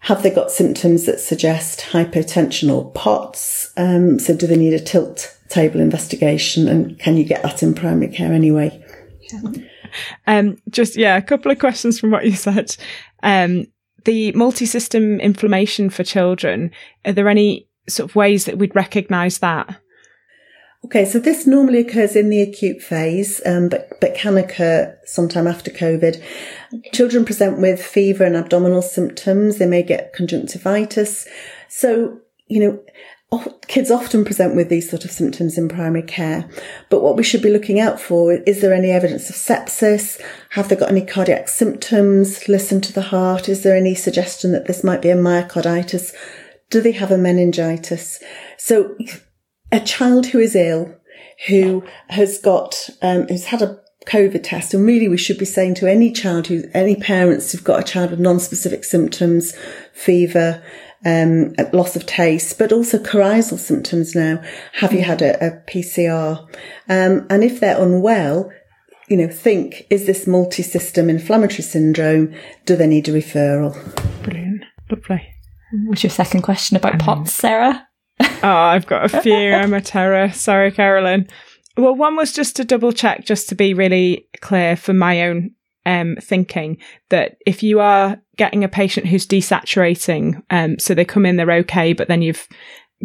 Have 0.00 0.22
they 0.22 0.30
got 0.30 0.50
symptoms 0.50 1.06
that 1.06 1.20
suggest 1.20 1.80
hypotension 1.80 2.74
or 2.74 2.90
POTS? 2.92 3.72
Um, 3.76 4.18
so 4.18 4.36
do 4.36 4.46
they 4.46 4.56
need 4.56 4.74
a 4.74 4.80
tilt 4.80 5.36
table 5.48 5.80
investigation? 5.80 6.68
And 6.68 6.98
can 6.98 7.16
you 7.16 7.24
get 7.24 7.42
that 7.42 7.62
in 7.62 7.74
primary 7.74 8.12
care 8.12 8.32
anyway? 8.32 8.82
Yeah. 9.32 9.40
Um, 10.26 10.58
just 10.68 10.96
yeah, 10.96 11.16
a 11.16 11.22
couple 11.22 11.50
of 11.50 11.58
questions 11.58 11.98
from 11.98 12.10
what 12.10 12.26
you 12.26 12.32
said. 12.32 12.76
Um, 13.26 13.66
the 14.04 14.32
multi-system 14.32 15.20
inflammation 15.20 15.90
for 15.90 16.04
children. 16.04 16.70
Are 17.04 17.12
there 17.12 17.28
any 17.28 17.68
sort 17.88 18.08
of 18.08 18.16
ways 18.16 18.44
that 18.44 18.56
we'd 18.56 18.74
recognise 18.74 19.38
that? 19.38 19.80
Okay, 20.84 21.04
so 21.04 21.18
this 21.18 21.46
normally 21.46 21.80
occurs 21.80 22.14
in 22.14 22.30
the 22.30 22.40
acute 22.40 22.80
phase, 22.80 23.42
um, 23.44 23.68
but, 23.68 24.00
but 24.00 24.14
can 24.14 24.36
occur 24.36 24.96
sometime 25.04 25.48
after 25.48 25.72
COVID. 25.72 26.22
Okay. 26.72 26.90
Children 26.90 27.24
present 27.24 27.60
with 27.60 27.84
fever 27.84 28.22
and 28.22 28.36
abdominal 28.36 28.82
symptoms. 28.82 29.58
They 29.58 29.66
may 29.66 29.82
get 29.82 30.12
conjunctivitis. 30.12 31.26
So, 31.68 32.20
you 32.46 32.60
know, 32.60 32.80
kids 33.68 33.90
often 33.90 34.24
present 34.24 34.54
with 34.54 34.68
these 34.68 34.88
sort 34.88 35.04
of 35.04 35.10
symptoms 35.10 35.58
in 35.58 35.68
primary 35.68 36.02
care. 36.02 36.48
But 36.90 37.02
what 37.02 37.16
we 37.16 37.22
should 37.22 37.42
be 37.42 37.50
looking 37.50 37.80
out 37.80 38.00
for 38.00 38.32
is 38.32 38.60
there 38.60 38.74
any 38.74 38.90
evidence 38.90 39.30
of 39.30 39.36
sepsis? 39.36 40.20
Have 40.50 40.68
they 40.68 40.76
got 40.76 40.90
any 40.90 41.04
cardiac 41.04 41.48
symptoms? 41.48 42.48
Listen 42.48 42.80
to 42.82 42.92
the 42.92 43.02
heart. 43.02 43.48
Is 43.48 43.62
there 43.62 43.76
any 43.76 43.94
suggestion 43.94 44.52
that 44.52 44.66
this 44.66 44.84
might 44.84 45.02
be 45.02 45.10
a 45.10 45.16
myocarditis? 45.16 46.14
Do 46.70 46.80
they 46.80 46.92
have 46.92 47.10
a 47.10 47.18
meningitis? 47.18 48.22
So 48.58 48.96
a 49.72 49.80
child 49.80 50.26
who 50.26 50.38
is 50.38 50.54
ill, 50.54 50.94
who 51.48 51.84
has 52.08 52.38
got, 52.38 52.88
um, 53.02 53.26
who's 53.28 53.46
had 53.46 53.62
a 53.62 53.78
COVID 54.06 54.42
test, 54.44 54.72
and 54.72 54.86
really 54.86 55.08
we 55.08 55.18
should 55.18 55.38
be 55.38 55.44
saying 55.44 55.74
to 55.76 55.90
any 55.90 56.12
child 56.12 56.46
who, 56.46 56.64
any 56.72 56.96
parents 56.96 57.50
who've 57.50 57.64
got 57.64 57.80
a 57.80 57.84
child 57.84 58.10
with 58.10 58.20
non-specific 58.20 58.84
symptoms, 58.84 59.54
fever, 59.92 60.62
um, 61.06 61.54
loss 61.72 61.94
of 61.94 62.04
taste, 62.04 62.58
but 62.58 62.72
also 62.72 62.98
coryzal 62.98 63.58
symptoms 63.58 64.14
now. 64.14 64.42
Have 64.74 64.92
you 64.92 65.02
had 65.02 65.22
a, 65.22 65.46
a 65.46 65.50
PCR? 65.70 66.40
Um, 66.88 67.26
and 67.30 67.44
if 67.44 67.60
they're 67.60 67.80
unwell, 67.80 68.50
you 69.08 69.16
know, 69.16 69.28
think, 69.28 69.86
is 69.88 70.06
this 70.06 70.26
multi-system 70.26 71.08
inflammatory 71.08 71.62
syndrome? 71.62 72.34
Do 72.64 72.74
they 72.74 72.88
need 72.88 73.08
a 73.08 73.12
referral? 73.12 73.72
Brilliant. 74.24 74.64
Lovely. 74.90 75.26
What's 75.86 76.02
your 76.02 76.10
second 76.10 76.42
question 76.42 76.76
about 76.76 76.98
POTS, 76.98 77.32
Sarah? 77.32 77.86
oh, 78.20 78.48
I've 78.48 78.86
got 78.86 79.04
a 79.04 79.20
few. 79.20 79.52
I'm 79.52 79.74
a 79.74 79.80
terror. 79.80 80.32
Sorry, 80.32 80.72
Carolyn. 80.72 81.28
Well, 81.76 81.94
one 81.94 82.16
was 82.16 82.32
just 82.32 82.56
to 82.56 82.64
double 82.64 82.92
check, 82.92 83.24
just 83.24 83.48
to 83.50 83.54
be 83.54 83.74
really 83.74 84.26
clear 84.40 84.76
for 84.76 84.92
my 84.92 85.22
own 85.22 85.50
um, 85.86 86.16
thinking 86.20 86.76
that 87.08 87.38
if 87.46 87.62
you 87.62 87.80
are 87.80 88.20
getting 88.36 88.64
a 88.64 88.68
patient 88.68 89.06
who's 89.06 89.26
desaturating, 89.26 90.42
um, 90.50 90.78
so 90.78 90.92
they 90.92 91.04
come 91.04 91.24
in, 91.24 91.36
they're 91.36 91.50
okay, 91.52 91.94
but 91.94 92.08
then 92.08 92.20
you've 92.20 92.46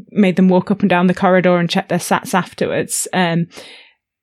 made 0.09 0.35
them 0.35 0.49
walk 0.49 0.71
up 0.71 0.81
and 0.81 0.89
down 0.89 1.07
the 1.07 1.13
corridor 1.13 1.57
and 1.57 1.69
check 1.69 1.87
their 1.87 1.99
sats 1.99 2.33
afterwards. 2.33 3.07
Um, 3.13 3.47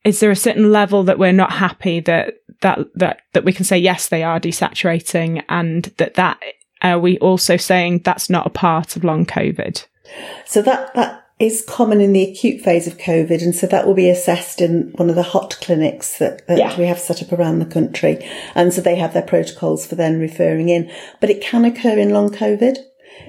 is 0.04 0.20
there 0.20 0.30
a 0.30 0.36
certain 0.36 0.72
level 0.72 1.04
that 1.04 1.18
we're 1.18 1.32
not 1.32 1.52
happy 1.52 2.00
that 2.00 2.34
that 2.60 2.78
that 2.94 3.20
that 3.32 3.44
we 3.44 3.52
can 3.52 3.64
say 3.64 3.78
yes 3.78 4.08
they 4.08 4.22
are 4.22 4.40
desaturating 4.40 5.42
and 5.48 5.84
that 5.98 6.14
that 6.14 6.38
are 6.82 6.98
we 6.98 7.18
also 7.18 7.56
saying 7.56 8.00
that's 8.04 8.30
not 8.30 8.46
a 8.46 8.50
part 8.50 8.96
of 8.96 9.04
long 9.04 9.26
COVID? 9.26 9.84
So 10.46 10.62
that, 10.62 10.94
that 10.94 11.27
is 11.38 11.64
common 11.66 12.00
in 12.00 12.12
the 12.12 12.28
acute 12.28 12.60
phase 12.60 12.86
of 12.86 12.98
COVID. 12.98 13.42
And 13.42 13.54
so 13.54 13.66
that 13.68 13.86
will 13.86 13.94
be 13.94 14.08
assessed 14.08 14.60
in 14.60 14.92
one 14.96 15.08
of 15.08 15.14
the 15.16 15.22
hot 15.22 15.56
clinics 15.60 16.18
that, 16.18 16.46
that 16.48 16.58
yeah. 16.58 16.78
we 16.78 16.86
have 16.86 16.98
set 16.98 17.22
up 17.22 17.32
around 17.32 17.60
the 17.60 17.66
country. 17.66 18.28
And 18.54 18.72
so 18.72 18.80
they 18.80 18.96
have 18.96 19.14
their 19.14 19.22
protocols 19.22 19.86
for 19.86 19.94
then 19.94 20.18
referring 20.18 20.68
in, 20.68 20.90
but 21.20 21.30
it 21.30 21.40
can 21.40 21.64
occur 21.64 21.96
in 21.96 22.10
long 22.10 22.30
COVID. 22.30 22.78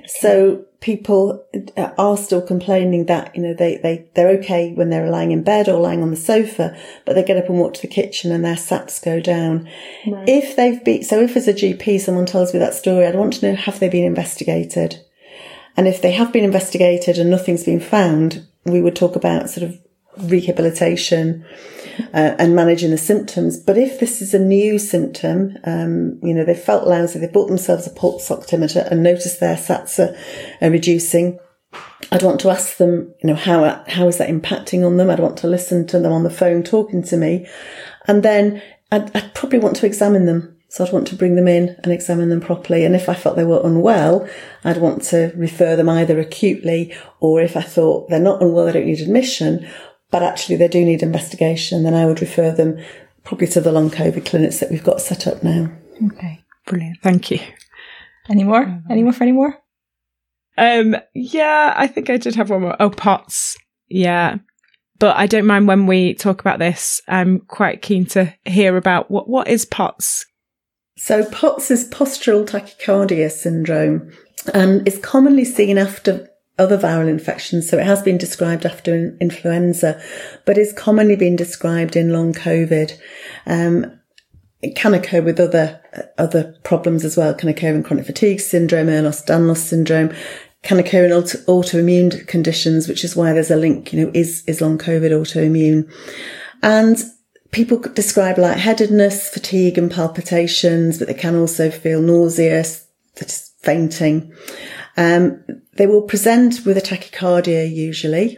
So 0.07 0.65
people 0.81 1.45
uh, 1.77 1.91
are 1.97 2.17
still 2.17 2.41
complaining 2.41 3.05
that, 3.05 3.35
you 3.35 3.41
know, 3.41 3.53
they, 3.53 3.77
they, 3.77 4.07
they're 4.15 4.37
okay 4.39 4.73
when 4.73 4.89
they're 4.89 5.09
lying 5.09 5.31
in 5.31 5.43
bed 5.43 5.67
or 5.67 5.79
lying 5.79 6.01
on 6.01 6.09
the 6.09 6.17
sofa, 6.17 6.75
but 7.05 7.13
they 7.13 7.23
get 7.23 7.37
up 7.37 7.49
and 7.49 7.59
walk 7.59 7.75
to 7.75 7.81
the 7.81 7.87
kitchen 7.87 8.31
and 8.31 8.43
their 8.43 8.55
SATs 8.55 9.03
go 9.03 9.19
down. 9.19 9.69
Right. 10.07 10.27
If 10.27 10.55
they've 10.55 10.83
been, 10.83 11.03
so 11.03 11.21
if 11.21 11.35
as 11.35 11.47
a 11.47 11.53
GP 11.53 11.99
someone 11.99 12.25
tells 12.25 12.53
me 12.53 12.59
that 12.59 12.73
story, 12.73 13.05
I'd 13.05 13.15
want 13.15 13.33
to 13.33 13.49
know, 13.49 13.55
have 13.55 13.79
they 13.79 13.89
been 13.89 14.05
investigated? 14.05 15.03
And 15.79 15.87
if 15.87 16.01
they 16.01 16.11
have 16.11 16.33
been 16.33 16.43
investigated 16.43 17.17
and 17.17 17.29
nothing's 17.29 17.63
been 17.63 17.79
found, 17.79 18.45
we 18.65 18.81
would 18.81 18.97
talk 18.97 19.15
about 19.15 19.49
sort 19.49 19.63
of 19.63 19.79
rehabilitation 20.29 21.45
uh, 22.13 22.35
and 22.37 22.53
managing 22.53 22.91
the 22.91 22.97
symptoms. 22.97 23.55
But 23.57 23.77
if 23.77 23.97
this 23.97 24.21
is 24.21 24.33
a 24.33 24.39
new 24.39 24.77
symptom, 24.77 25.57
um, 25.63 26.19
you 26.21 26.33
know, 26.33 26.43
they 26.43 26.53
felt 26.53 26.85
lousy, 26.85 27.17
they 27.17 27.27
bought 27.27 27.47
themselves 27.47 27.87
a 27.87 27.91
pulse 27.91 28.27
oximeter 28.27 28.91
and 28.91 29.01
noticed 29.01 29.39
their 29.39 29.55
SATs 29.55 29.99
are, 29.99 30.17
are 30.61 30.69
reducing. 30.69 31.39
I'd 32.11 32.23
want 32.23 32.41
to 32.41 32.49
ask 32.49 32.75
them, 32.75 33.13
you 33.23 33.29
know, 33.29 33.35
how, 33.35 33.81
how 33.87 34.09
is 34.09 34.17
that 34.17 34.27
impacting 34.29 34.85
on 34.85 34.97
them? 34.97 35.09
I'd 35.09 35.21
want 35.21 35.37
to 35.37 35.47
listen 35.47 35.87
to 35.87 35.99
them 35.99 36.11
on 36.11 36.23
the 36.23 36.29
phone 36.29 36.61
talking 36.61 37.03
to 37.03 37.15
me. 37.15 37.47
And 38.05 38.21
then 38.21 38.61
I'd, 38.91 39.15
I'd 39.15 39.33
probably 39.33 39.59
want 39.59 39.77
to 39.77 39.85
examine 39.85 40.25
them 40.25 40.58
so 40.69 40.85
I'd 40.85 40.93
want 40.93 41.07
to 41.07 41.15
bring 41.15 41.35
them 41.35 41.47
in 41.47 41.75
and 41.83 41.91
examine 41.91 42.29
them 42.29 42.41
properly. 42.41 42.85
And 42.85 42.95
if 42.95 43.09
I 43.09 43.15
felt 43.15 43.35
they 43.35 43.43
were 43.43 43.65
unwell, 43.65 44.29
I'd 44.63 44.77
want 44.77 45.01
to 45.05 45.33
refer 45.35 45.75
them 45.75 45.89
either 45.89 46.19
acutely 46.19 46.95
or 47.19 47.41
if 47.41 47.57
I 47.57 47.61
thought 47.61 48.09
they're 48.09 48.19
not 48.19 48.41
unwell, 48.41 48.65
they 48.65 48.73
don't 48.73 48.85
need 48.85 49.01
admission, 49.01 49.67
but 50.11 50.23
actually 50.23 50.57
they 50.57 50.67
do 50.67 50.85
need 50.85 51.01
investigation, 51.01 51.83
then 51.83 51.95
I 51.95 52.05
would 52.05 52.21
refer 52.21 52.51
them 52.51 52.77
probably 53.23 53.47
to 53.47 53.61
the 53.61 53.71
long 53.71 53.89
COVID 53.89 54.25
clinics 54.25 54.59
that 54.59 54.69
we've 54.69 54.83
got 54.83 55.01
set 55.01 55.27
up 55.27 55.43
now. 55.43 55.71
Okay, 56.05 56.43
brilliant. 56.65 56.99
Thank 57.01 57.31
you. 57.31 57.39
Any 58.29 58.43
more? 58.43 58.81
Any 58.89 59.03
more 59.03 59.13
for 59.13 59.23
any 59.23 59.31
more? 59.31 59.57
Um, 60.57 60.95
yeah, 61.15 61.73
I 61.75 61.87
think 61.87 62.09
I 62.09 62.17
did 62.17 62.35
have 62.35 62.49
one 62.49 62.61
more. 62.61 62.75
Oh, 62.79 62.89
POTS. 62.89 63.57
Yeah. 63.87 64.37
But 64.99 65.15
I 65.15 65.25
don't 65.25 65.47
mind 65.47 65.67
when 65.67 65.87
we 65.87 66.13
talk 66.13 66.41
about 66.41 66.59
this. 66.59 67.01
I'm 67.07 67.39
quite 67.39 67.81
keen 67.81 68.05
to 68.07 68.33
hear 68.45 68.77
about 68.77 69.09
what, 69.09 69.29
what 69.29 69.47
is 69.47 69.65
POTS? 69.65 70.25
So 70.99 71.23
POTS 71.23 71.71
is 71.71 71.89
postural 71.89 72.45
tachycardia 72.45 73.31
syndrome 73.31 74.11
and 74.53 74.85
is 74.85 74.99
commonly 74.99 75.45
seen 75.45 75.77
after 75.77 76.29
other 76.57 76.77
viral 76.77 77.07
infections. 77.07 77.69
So 77.69 77.77
it 77.77 77.85
has 77.85 78.01
been 78.01 78.17
described 78.17 78.65
after 78.65 79.15
influenza, 79.21 79.99
but 80.45 80.57
is 80.57 80.73
commonly 80.73 81.15
being 81.15 81.37
described 81.37 81.95
in 81.95 82.11
long 82.11 82.33
COVID. 82.33 82.99
Um, 83.45 83.97
it 84.61 84.75
can 84.75 84.93
occur 84.93 85.21
with 85.21 85.39
other 85.39 85.79
other 86.17 86.57
problems 86.65 87.05
as 87.05 87.15
well. 87.15 87.29
It 87.29 87.37
can 87.37 87.47
occur 87.47 87.73
in 87.73 87.81
chronic 87.81 88.05
fatigue 88.05 88.41
syndrome, 88.41 88.87
Ehlers-Danlos 88.87 89.57
syndrome. 89.57 90.13
Can 90.63 90.79
occur 90.79 91.05
in 91.05 91.13
auto- 91.13 91.39
autoimmune 91.47 92.27
conditions, 92.27 92.89
which 92.89 93.05
is 93.05 93.15
why 93.15 93.31
there's 93.31 93.49
a 93.49 93.55
link. 93.55 93.93
You 93.93 94.05
know, 94.05 94.11
is 94.13 94.43
is 94.47 94.59
long 94.59 94.77
COVID 94.77 95.11
autoimmune? 95.11 95.89
And 96.61 97.01
people 97.51 97.79
describe 97.79 98.37
lightheadedness, 98.37 99.29
fatigue 99.29 99.77
and 99.77 99.91
palpitations, 99.91 100.99
but 100.99 101.07
they 101.07 101.13
can 101.13 101.35
also 101.35 101.69
feel 101.71 102.01
nauseous, 102.01 102.85
fainting. 103.61 104.33
Um, 104.97 105.43
they 105.73 105.87
will 105.87 106.01
present 106.01 106.65
with 106.65 106.77
a 106.77 106.81
tachycardia 106.81 107.73
usually. 107.73 108.37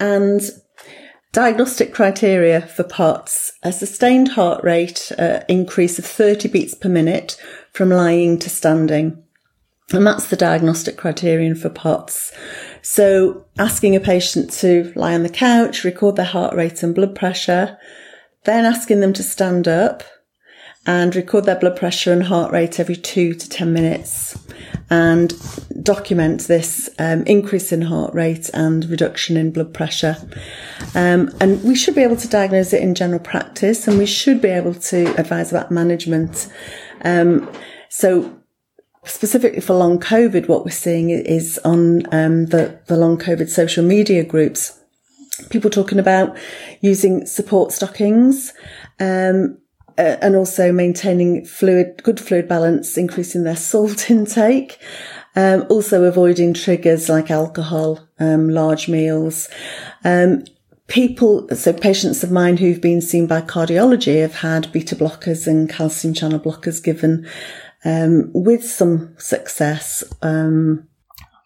And 0.00 0.40
diagnostic 1.32 1.94
criteria 1.94 2.60
for 2.60 2.84
POTS, 2.84 3.52
a 3.62 3.72
sustained 3.72 4.28
heart 4.28 4.62
rate 4.62 5.10
uh, 5.18 5.40
increase 5.48 5.98
of 5.98 6.04
30 6.04 6.48
beats 6.48 6.74
per 6.74 6.88
minute 6.88 7.36
from 7.72 7.90
lying 7.90 8.38
to 8.38 8.50
standing. 8.50 9.22
And 9.92 10.06
that's 10.06 10.28
the 10.28 10.36
diagnostic 10.36 10.96
criterion 10.96 11.54
for 11.54 11.68
POTS. 11.68 12.32
So 12.82 13.44
asking 13.58 13.94
a 13.94 14.00
patient 14.00 14.52
to 14.54 14.92
lie 14.96 15.14
on 15.14 15.22
the 15.22 15.28
couch, 15.28 15.84
record 15.84 16.16
their 16.16 16.24
heart 16.24 16.54
rate 16.54 16.82
and 16.82 16.94
blood 16.94 17.14
pressure, 17.14 17.78
then 18.44 18.64
asking 18.64 19.00
them 19.00 19.12
to 19.12 19.22
stand 19.22 19.68
up 19.68 20.02
and 20.84 21.14
record 21.14 21.44
their 21.44 21.58
blood 21.58 21.76
pressure 21.76 22.12
and 22.12 22.24
heart 22.24 22.52
rate 22.52 22.80
every 22.80 22.96
two 22.96 23.34
to 23.34 23.48
10 23.48 23.72
minutes 23.72 24.36
and 24.90 25.32
document 25.82 26.42
this 26.42 26.90
um, 26.98 27.22
increase 27.22 27.72
in 27.72 27.82
heart 27.82 28.12
rate 28.14 28.50
and 28.52 28.84
reduction 28.86 29.36
in 29.36 29.52
blood 29.52 29.72
pressure. 29.72 30.16
Um, 30.94 31.30
and 31.40 31.62
we 31.62 31.76
should 31.76 31.94
be 31.94 32.02
able 32.02 32.16
to 32.16 32.28
diagnose 32.28 32.72
it 32.72 32.82
in 32.82 32.94
general 32.94 33.20
practice 33.20 33.86
and 33.86 33.96
we 33.96 34.06
should 34.06 34.42
be 34.42 34.48
able 34.48 34.74
to 34.74 35.14
advise 35.18 35.50
about 35.50 35.70
management. 35.70 36.52
Um, 37.04 37.50
so 37.88 38.42
specifically 39.04 39.60
for 39.60 39.74
long 39.74 40.00
COVID, 40.00 40.48
what 40.48 40.64
we're 40.64 40.72
seeing 40.72 41.10
is 41.10 41.58
on 41.64 42.02
um, 42.12 42.46
the, 42.46 42.80
the 42.86 42.96
long 42.96 43.18
COVID 43.18 43.48
social 43.48 43.84
media 43.84 44.24
groups 44.24 44.81
people 45.50 45.70
talking 45.70 45.98
about 45.98 46.36
using 46.80 47.26
support 47.26 47.72
stockings, 47.72 48.52
um, 49.00 49.58
uh, 49.98 50.16
and 50.20 50.36
also 50.36 50.72
maintaining 50.72 51.44
fluid, 51.44 52.02
good 52.02 52.18
fluid 52.20 52.48
balance, 52.48 52.96
increasing 52.96 53.44
their 53.44 53.56
salt 53.70 54.10
intake. 54.10 54.78
Um, 55.34 55.64
also 55.70 56.04
avoiding 56.04 56.52
triggers 56.52 57.08
like 57.08 57.30
alcohol, 57.30 58.00
um, 58.18 58.50
large 58.50 58.88
meals. 58.88 59.48
Um, 60.04 60.44
people, 60.88 61.48
so 61.54 61.72
patients 61.72 62.22
of 62.22 62.30
mine 62.30 62.58
who've 62.58 62.80
been 62.80 63.00
seen 63.00 63.26
by 63.26 63.40
cardiology 63.40 64.20
have 64.20 64.36
had 64.36 64.70
beta 64.72 64.94
blockers 64.94 65.46
and 65.46 65.70
calcium 65.70 66.12
channel 66.12 66.38
blockers 66.38 66.84
given, 66.84 67.26
um, 67.84 68.30
with 68.34 68.62
some 68.62 69.14
success. 69.18 70.04
Um, 70.20 70.86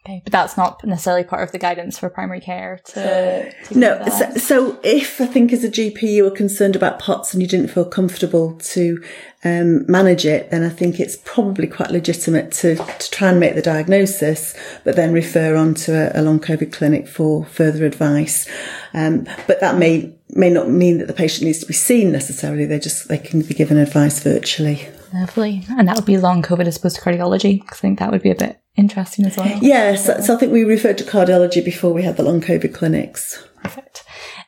Okay, 0.06 0.22
but 0.22 0.32
that's 0.32 0.56
not 0.56 0.84
necessarily 0.84 1.24
part 1.24 1.42
of 1.42 1.50
the 1.50 1.58
guidance 1.58 1.98
for 1.98 2.08
primary 2.08 2.40
care 2.40 2.78
to. 2.84 3.52
to 3.64 3.78
no, 3.78 4.04
so, 4.08 4.30
so, 4.34 4.80
if 4.84 5.20
I 5.20 5.26
think 5.26 5.52
as 5.52 5.64
a 5.64 5.68
GP 5.68 6.02
you 6.02 6.22
were 6.22 6.30
concerned 6.30 6.76
about 6.76 7.00
POTS 7.00 7.34
and 7.34 7.42
you 7.42 7.48
didn't 7.48 7.68
feel 7.68 7.84
comfortable 7.84 8.56
to 8.56 9.02
um, 9.42 9.84
manage 9.90 10.24
it, 10.24 10.52
then 10.52 10.62
I 10.62 10.68
think 10.68 11.00
it's 11.00 11.16
probably 11.24 11.66
quite 11.66 11.90
legitimate 11.90 12.52
to, 12.52 12.76
to 12.76 13.10
try 13.10 13.30
and 13.30 13.40
make 13.40 13.56
the 13.56 13.62
diagnosis, 13.62 14.54
but 14.84 14.94
then 14.94 15.12
refer 15.12 15.56
on 15.56 15.74
to 15.74 16.16
a, 16.16 16.20
a 16.20 16.22
long 16.22 16.38
COVID 16.38 16.72
clinic 16.72 17.08
for 17.08 17.44
further 17.46 17.84
advice. 17.84 18.48
Um, 18.94 19.26
but 19.48 19.58
that 19.58 19.76
may 19.76 20.14
may 20.30 20.50
not 20.50 20.70
mean 20.70 20.98
that 20.98 21.08
the 21.08 21.14
patient 21.14 21.46
needs 21.46 21.58
to 21.58 21.66
be 21.66 21.74
seen 21.74 22.12
necessarily. 22.12 22.64
They 22.64 22.78
just 22.78 23.08
they 23.08 23.18
can 23.18 23.42
be 23.42 23.54
given 23.54 23.76
advice 23.76 24.22
virtually. 24.22 24.88
Lovely, 25.12 25.64
and 25.68 25.88
that 25.88 25.96
would 25.96 26.06
be 26.06 26.16
long 26.16 26.42
COVID 26.42 26.68
as 26.68 26.76
opposed 26.76 26.94
to 26.94 27.02
cardiology 27.02 27.60
because 27.60 27.78
I 27.78 27.80
think 27.80 27.98
that 27.98 28.12
would 28.12 28.22
be 28.22 28.30
a 28.30 28.36
bit 28.36 28.60
interesting 28.76 29.26
as 29.26 29.36
well. 29.36 29.58
Yes, 29.60 30.06
so 30.06 30.34
I 30.34 30.36
think 30.38 30.52
we 30.52 30.64
referred 30.64 30.98
to 30.98 31.04
cardiology 31.04 31.64
before 31.64 31.92
we 31.92 32.02
had 32.02 32.16
the 32.16 32.22
long 32.22 32.40
COVID 32.40 32.74
clinics. 32.74 33.42
Perfect. 33.62 34.04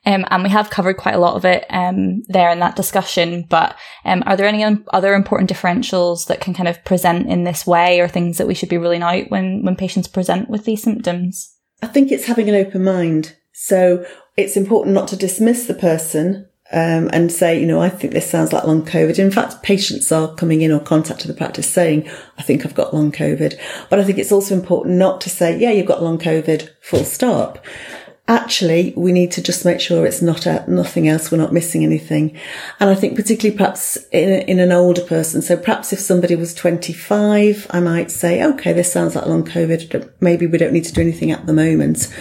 Um, 0.07 0.25
and 0.31 0.43
we 0.43 0.49
have 0.49 0.71
covered 0.71 0.97
quite 0.97 1.15
a 1.15 1.19
lot 1.19 1.35
of 1.35 1.45
it 1.45 1.67
um, 1.71 2.23
there 2.29 2.51
in 2.51 2.61
that 2.61 2.77
discussion. 2.77 3.45
But 3.49 3.77
um, 4.05 4.23
are 4.27 4.37
there 4.37 4.47
any 4.47 4.65
other 4.93 5.15
important 5.15 5.51
differentials 5.51 6.27
that 6.29 6.41
can 6.41 6.55
kind 6.55 6.69
of 6.69 6.85
present 6.85 7.29
in 7.29 7.45
this 7.45 7.67
way, 7.67 8.01
or 8.01 8.09
things 8.09 8.39
that 8.39 8.47
we 8.47 8.55
should 8.55 8.69
be 8.69 8.79
ruling 8.79 9.03
out 9.03 9.31
when 9.31 9.65
when 9.65 9.77
patients 9.77 10.09
present 10.09 10.49
with 10.49 10.65
these 10.65 10.83
symptoms? 10.83 11.55
I 11.83 11.89
think 11.89 12.11
it's 12.11 12.27
having 12.27 12.49
an 12.49 12.55
open 12.55 12.85
mind. 12.85 13.37
So 13.53 14.05
it's 14.37 14.57
important 14.57 14.95
not 14.95 15.09
to 15.09 15.17
dismiss 15.17 15.67
the 15.67 15.75
person 15.75 16.48
um, 16.71 17.09
and 17.13 17.33
say, 17.33 17.59
you 17.59 17.67
know, 17.67 17.81
I 17.81 17.89
think 17.89 18.13
this 18.13 18.29
sounds 18.29 18.53
like 18.53 18.65
long 18.65 18.85
COVID. 18.85 19.19
In 19.19 19.31
fact, 19.31 19.63
patients 19.63 20.13
are 20.13 20.35
coming 20.35 20.61
in 20.61 20.71
or 20.71 20.81
contacting 20.81 21.29
the 21.29 21.37
practice 21.37 21.69
saying, 21.69 22.09
I 22.37 22.43
think 22.43 22.67
I've 22.67 22.75
got 22.75 22.93
long 22.93 23.11
COVID. 23.11 23.59
But 23.89 23.99
I 23.99 24.05
think 24.05 24.19
it's 24.19 24.33
also 24.33 24.55
important 24.55 24.97
not 24.97 25.21
to 25.23 25.31
say, 25.31 25.59
yeah, 25.59 25.71
you've 25.71 25.87
got 25.87 26.03
long 26.03 26.19
COVID, 26.19 26.69
full 26.83 27.05
stop. 27.05 27.65
Actually, 28.27 28.93
we 28.95 29.13
need 29.13 29.33
to 29.33 29.43
just 29.43 29.65
make 29.65 29.81
sure 29.81 30.05
it's 30.05 30.21
not 30.21 30.45
a, 30.45 30.63
nothing 30.71 31.09
else. 31.09 31.31
We're 31.31 31.39
not 31.39 31.55
missing 31.55 31.83
anything. 31.83 32.37
And 32.79 32.91
I 32.91 32.95
think 32.95 33.17
particularly 33.17 33.57
perhaps 33.57 33.97
in, 34.13 34.43
in 34.43 34.61
an 34.61 34.71
older 34.71 35.01
person. 35.01 35.41
So 35.41 35.57
perhaps 35.57 35.95
if 35.95 36.01
somebody 36.01 36.37
was 36.37 36.53
25, 36.53 37.67
I 37.71 37.81
might 37.81 38.11
say, 38.11 38.45
okay, 38.45 38.75
this 38.75 38.93
sounds 38.93 39.17
like 39.17 39.25
long 39.25 39.45
COVID. 39.45 40.13
Maybe 40.21 40.47
we 40.47 40.59
don't 40.59 40.75
need 40.75 40.85
to 40.85 40.93
do 40.93 41.01
anything 41.01 41.31
at 41.31 41.47
the 41.47 41.55
moment. 41.55 42.15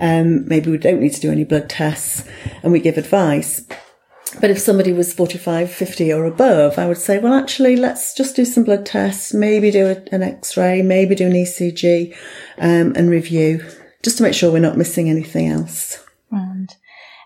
Um, 0.00 0.48
maybe 0.48 0.72
we 0.72 0.78
don't 0.78 0.98
need 0.98 1.12
to 1.12 1.20
do 1.20 1.30
any 1.30 1.44
blood 1.44 1.70
tests 1.70 2.24
and 2.64 2.72
we 2.72 2.80
give 2.80 2.98
advice. 2.98 3.64
But 4.40 4.50
if 4.50 4.58
somebody 4.58 4.92
was 4.92 5.12
45, 5.12 5.70
50 5.70 6.12
or 6.12 6.24
above, 6.24 6.78
I 6.78 6.86
would 6.86 6.98
say, 6.98 7.18
well, 7.18 7.34
actually, 7.34 7.76
let's 7.76 8.14
just 8.14 8.36
do 8.36 8.44
some 8.44 8.64
blood 8.64 8.84
tests, 8.84 9.32
maybe 9.32 9.70
do 9.70 9.96
an 10.10 10.22
x-ray, 10.22 10.82
maybe 10.82 11.14
do 11.14 11.26
an 11.26 11.32
ECG, 11.32 12.14
um, 12.58 12.92
and 12.96 13.08
review 13.10 13.64
just 14.02 14.18
to 14.18 14.22
make 14.22 14.34
sure 14.34 14.52
we're 14.52 14.58
not 14.58 14.76
missing 14.76 15.08
anything 15.08 15.48
else. 15.48 16.04
And, 16.30 16.74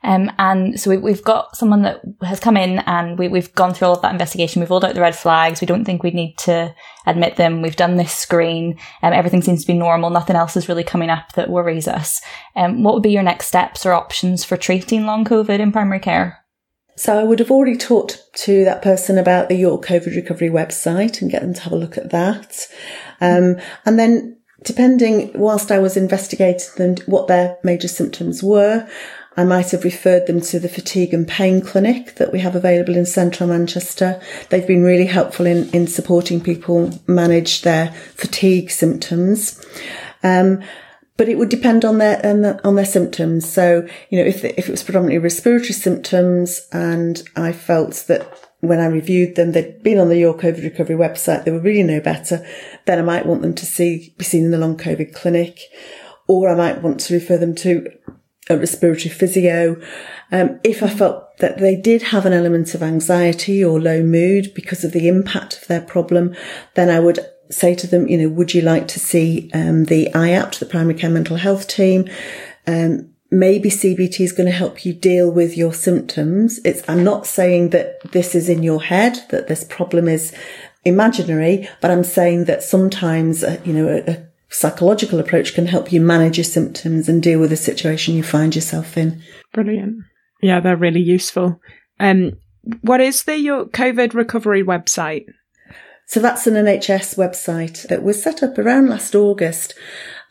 um, 0.04 0.30
and 0.38 0.80
so 0.80 0.96
we, 0.96 1.10
have 1.10 1.24
got 1.24 1.56
someone 1.56 1.82
that 1.82 2.00
has 2.22 2.38
come 2.38 2.56
in 2.56 2.78
and 2.80 3.18
we, 3.18 3.28
have 3.30 3.52
gone 3.54 3.74
through 3.74 3.88
all 3.88 3.96
of 3.96 4.02
that 4.02 4.12
investigation. 4.12 4.60
We've 4.60 4.70
rolled 4.70 4.84
out 4.84 4.94
the 4.94 5.00
red 5.00 5.16
flags. 5.16 5.60
We 5.60 5.66
don't 5.66 5.84
think 5.84 6.02
we 6.02 6.12
need 6.12 6.38
to 6.38 6.74
admit 7.04 7.36
them. 7.36 7.62
We've 7.62 7.74
done 7.74 7.96
this 7.96 8.12
screen. 8.12 8.78
Um, 9.02 9.12
everything 9.12 9.42
seems 9.42 9.62
to 9.62 9.66
be 9.66 9.78
normal. 9.78 10.10
Nothing 10.10 10.36
else 10.36 10.56
is 10.56 10.68
really 10.68 10.84
coming 10.84 11.10
up 11.10 11.32
that 11.32 11.50
worries 11.50 11.88
us. 11.88 12.20
Um, 12.54 12.84
what 12.84 12.94
would 12.94 13.02
be 13.02 13.10
your 13.10 13.24
next 13.24 13.48
steps 13.48 13.84
or 13.84 13.92
options 13.92 14.44
for 14.44 14.56
treating 14.56 15.04
long 15.04 15.24
COVID 15.24 15.58
in 15.58 15.72
primary 15.72 16.00
care? 16.00 16.44
So 16.98 17.16
I 17.16 17.22
would 17.22 17.38
have 17.38 17.52
already 17.52 17.76
talked 17.76 18.24
to 18.38 18.64
that 18.64 18.82
person 18.82 19.18
about 19.18 19.48
the 19.48 19.54
Your 19.54 19.80
COVID 19.80 20.16
recovery 20.16 20.50
website 20.50 21.22
and 21.22 21.30
get 21.30 21.42
them 21.42 21.54
to 21.54 21.60
have 21.60 21.72
a 21.72 21.76
look 21.76 21.96
at 21.96 22.10
that. 22.10 22.66
Um, 23.20 23.58
and 23.86 24.00
then 24.00 24.36
depending, 24.64 25.30
whilst 25.38 25.70
I 25.70 25.78
was 25.78 25.96
investigating 25.96 26.70
them, 26.76 26.96
what 27.06 27.28
their 27.28 27.56
major 27.62 27.86
symptoms 27.86 28.42
were, 28.42 28.88
I 29.36 29.44
might 29.44 29.70
have 29.70 29.84
referred 29.84 30.26
them 30.26 30.40
to 30.40 30.58
the 30.58 30.68
fatigue 30.68 31.14
and 31.14 31.28
pain 31.28 31.60
clinic 31.60 32.16
that 32.16 32.32
we 32.32 32.40
have 32.40 32.56
available 32.56 32.96
in 32.96 33.06
central 33.06 33.48
Manchester. 33.48 34.20
They've 34.50 34.66
been 34.66 34.82
really 34.82 35.06
helpful 35.06 35.46
in, 35.46 35.70
in 35.70 35.86
supporting 35.86 36.40
people 36.40 37.00
manage 37.06 37.62
their 37.62 37.92
fatigue 38.16 38.72
symptoms. 38.72 39.64
Um, 40.24 40.64
but 41.18 41.28
it 41.28 41.36
would 41.36 41.50
depend 41.50 41.84
on 41.84 41.98
their 41.98 42.60
on 42.64 42.76
their 42.76 42.86
symptoms. 42.86 43.46
So 43.46 43.86
you 44.08 44.18
know, 44.18 44.24
if 44.24 44.42
if 44.44 44.68
it 44.68 44.70
was 44.70 44.82
predominantly 44.82 45.18
respiratory 45.18 45.74
symptoms, 45.74 46.66
and 46.72 47.22
I 47.36 47.52
felt 47.52 48.04
that 48.08 48.26
when 48.60 48.80
I 48.80 48.86
reviewed 48.86 49.34
them, 49.34 49.52
they'd 49.52 49.82
been 49.82 49.98
on 49.98 50.08
the 50.08 50.16
Your 50.16 50.34
COVID 50.34 50.62
Recovery 50.62 50.96
website, 50.96 51.44
they 51.44 51.50
were 51.50 51.60
really 51.60 51.82
no 51.82 52.00
better, 52.00 52.44
then 52.86 52.98
I 52.98 53.02
might 53.02 53.26
want 53.26 53.42
them 53.42 53.54
to 53.54 53.66
see 53.66 54.14
be 54.16 54.24
seen 54.24 54.44
in 54.44 54.50
the 54.52 54.58
long 54.58 54.78
COVID 54.78 55.14
clinic, 55.14 55.60
or 56.26 56.48
I 56.48 56.54
might 56.54 56.82
want 56.82 57.00
to 57.00 57.14
refer 57.14 57.36
them 57.36 57.54
to 57.56 57.86
a 58.48 58.56
respiratory 58.56 59.10
physio. 59.10 59.80
Um, 60.32 60.60
if 60.64 60.82
I 60.82 60.88
felt 60.88 61.36
that 61.38 61.58
they 61.58 61.76
did 61.76 62.02
have 62.02 62.26
an 62.26 62.32
element 62.32 62.74
of 62.74 62.82
anxiety 62.82 63.62
or 63.64 63.80
low 63.80 64.02
mood 64.02 64.52
because 64.54 64.84
of 64.84 64.92
the 64.92 65.08
impact 65.08 65.60
of 65.60 65.68
their 65.68 65.80
problem, 65.80 66.34
then 66.74 66.90
I 66.90 67.00
would 67.00 67.20
say 67.50 67.74
to 67.74 67.86
them, 67.86 68.08
you 68.08 68.18
know, 68.18 68.28
would 68.28 68.54
you 68.54 68.62
like 68.62 68.88
to 68.88 69.00
see 69.00 69.50
um, 69.54 69.84
the 69.84 70.08
IAPT, 70.14 70.58
the 70.58 70.66
primary 70.66 70.94
care 70.94 71.10
mental 71.10 71.36
health 71.36 71.66
team? 71.68 72.08
Um, 72.66 73.10
maybe 73.30 73.70
CBT 73.70 74.20
is 74.20 74.32
going 74.32 74.46
to 74.46 74.52
help 74.52 74.84
you 74.84 74.92
deal 74.92 75.30
with 75.30 75.56
your 75.56 75.72
symptoms. 75.72 76.60
It's, 76.64 76.86
I'm 76.88 77.04
not 77.04 77.26
saying 77.26 77.70
that 77.70 78.12
this 78.12 78.34
is 78.34 78.48
in 78.48 78.62
your 78.62 78.82
head, 78.82 79.18
that 79.30 79.48
this 79.48 79.64
problem 79.64 80.08
is 80.08 80.34
imaginary, 80.84 81.68
but 81.80 81.90
I'm 81.90 82.04
saying 82.04 82.44
that 82.46 82.62
sometimes, 82.62 83.44
uh, 83.44 83.60
you 83.64 83.72
know, 83.72 83.88
a, 83.88 84.10
a 84.10 84.26
psychological 84.50 85.20
approach 85.20 85.54
can 85.54 85.66
help 85.66 85.92
you 85.92 86.00
manage 86.00 86.38
your 86.38 86.44
symptoms 86.44 87.08
and 87.08 87.22
deal 87.22 87.40
with 87.40 87.50
the 87.50 87.56
situation 87.56 88.14
you 88.14 88.22
find 88.22 88.54
yourself 88.54 88.96
in. 88.96 89.22
Brilliant. 89.52 89.96
Yeah, 90.40 90.60
they're 90.60 90.76
really 90.76 91.02
useful. 91.02 91.60
Um, 92.00 92.32
what 92.80 93.00
is 93.00 93.24
the 93.24 93.38
your 93.38 93.66
COVID 93.66 94.14
recovery 94.14 94.62
website? 94.62 95.26
So 96.08 96.20
that's 96.20 96.46
an 96.46 96.54
NHS 96.54 97.18
website 97.18 97.86
that 97.88 98.02
was 98.02 98.22
set 98.22 98.42
up 98.42 98.56
around 98.56 98.88
last 98.88 99.14
August. 99.14 99.74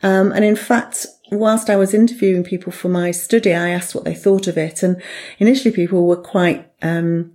Um, 0.02 0.32
and 0.32 0.44
in 0.44 0.56
fact, 0.56 1.06
whilst 1.30 1.70
I 1.70 1.76
was 1.76 1.94
interviewing 1.94 2.42
people 2.42 2.72
for 2.72 2.88
my 2.88 3.12
study, 3.12 3.54
I 3.54 3.68
asked 3.68 3.94
what 3.94 4.02
they 4.04 4.14
thought 4.14 4.48
of 4.48 4.58
it. 4.58 4.82
And 4.82 5.00
initially 5.38 5.72
people 5.72 6.08
were 6.08 6.16
quite, 6.16 6.68
um, 6.82 7.32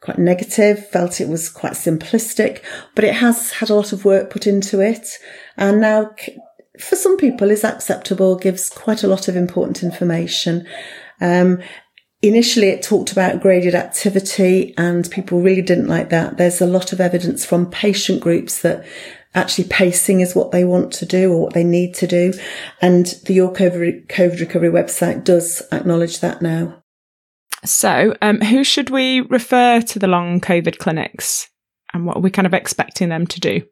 quite 0.00 0.18
negative, 0.18 0.86
felt 0.90 1.18
it 1.18 1.28
was 1.28 1.48
quite 1.48 1.72
simplistic, 1.72 2.62
but 2.94 3.04
it 3.04 3.14
has 3.14 3.52
had 3.52 3.70
a 3.70 3.74
lot 3.74 3.94
of 3.94 4.04
work 4.04 4.28
put 4.28 4.46
into 4.46 4.80
it. 4.80 5.08
And 5.56 5.80
now 5.80 6.14
for 6.78 6.94
some 6.94 7.16
people 7.16 7.50
is 7.50 7.64
acceptable, 7.64 8.36
gives 8.36 8.68
quite 8.68 9.02
a 9.02 9.08
lot 9.08 9.28
of 9.28 9.36
important 9.36 9.82
information. 9.82 10.66
Um, 11.22 11.62
Initially, 12.20 12.68
it 12.68 12.82
talked 12.82 13.12
about 13.12 13.40
graded 13.40 13.76
activity 13.76 14.74
and 14.76 15.08
people 15.10 15.40
really 15.40 15.62
didn't 15.62 15.86
like 15.86 16.10
that. 16.10 16.36
There's 16.36 16.60
a 16.60 16.66
lot 16.66 16.92
of 16.92 17.00
evidence 17.00 17.44
from 17.44 17.70
patient 17.70 18.20
groups 18.20 18.62
that 18.62 18.84
actually 19.34 19.68
pacing 19.68 20.20
is 20.20 20.34
what 20.34 20.50
they 20.50 20.64
want 20.64 20.92
to 20.94 21.06
do 21.06 21.32
or 21.32 21.42
what 21.42 21.54
they 21.54 21.62
need 21.62 21.94
to 21.94 22.06
do. 22.08 22.32
And 22.80 23.06
the 23.26 23.34
Your 23.34 23.52
COVID 23.52 24.40
Recovery 24.40 24.70
website 24.70 25.22
does 25.22 25.62
acknowledge 25.70 26.20
that 26.20 26.42
now. 26.42 26.82
So, 27.64 28.16
um, 28.22 28.40
who 28.40 28.64
should 28.64 28.90
we 28.90 29.20
refer 29.20 29.80
to 29.80 29.98
the 29.98 30.06
long 30.06 30.40
COVID 30.40 30.78
clinics 30.78 31.48
and 31.92 32.06
what 32.06 32.16
are 32.16 32.20
we 32.20 32.30
kind 32.30 32.46
of 32.46 32.54
expecting 32.54 33.08
them 33.08 33.26
to 33.26 33.40
do? 33.40 33.62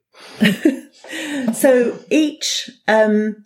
so 1.53 1.99
each, 2.11 2.71
um, 2.89 3.45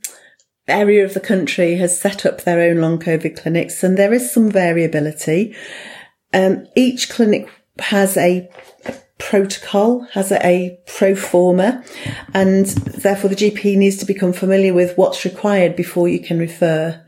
area 0.71 1.05
of 1.05 1.15
the 1.15 1.21
country 1.21 1.77
has 1.77 2.01
set 2.01 2.25
up 2.25 2.43
their 2.43 2.61
own 2.61 2.81
long 2.81 2.99
COVID 2.99 3.41
clinics 3.41 3.83
and 3.83 3.97
there 3.97 4.13
is 4.13 4.33
some 4.33 4.51
variability. 4.51 5.55
Um, 6.33 6.67
each 6.77 7.09
clinic 7.11 7.49
has 7.79 8.17
a 8.17 8.49
protocol, 9.21 10.01
has 10.13 10.33
a 10.33 10.81
pro 10.87 11.15
forma, 11.15 11.85
and 12.35 12.67
therefore 12.67 13.31
the 13.31 13.37
GP 13.37 13.77
needs 13.77 13.97
to 13.99 14.07
become 14.07 14.33
familiar 14.33 14.75
with 14.75 14.97
what's 14.97 15.25
required 15.25 15.77
before 15.77 16.09
you 16.09 16.19
can 16.19 16.39
refer 16.39 17.01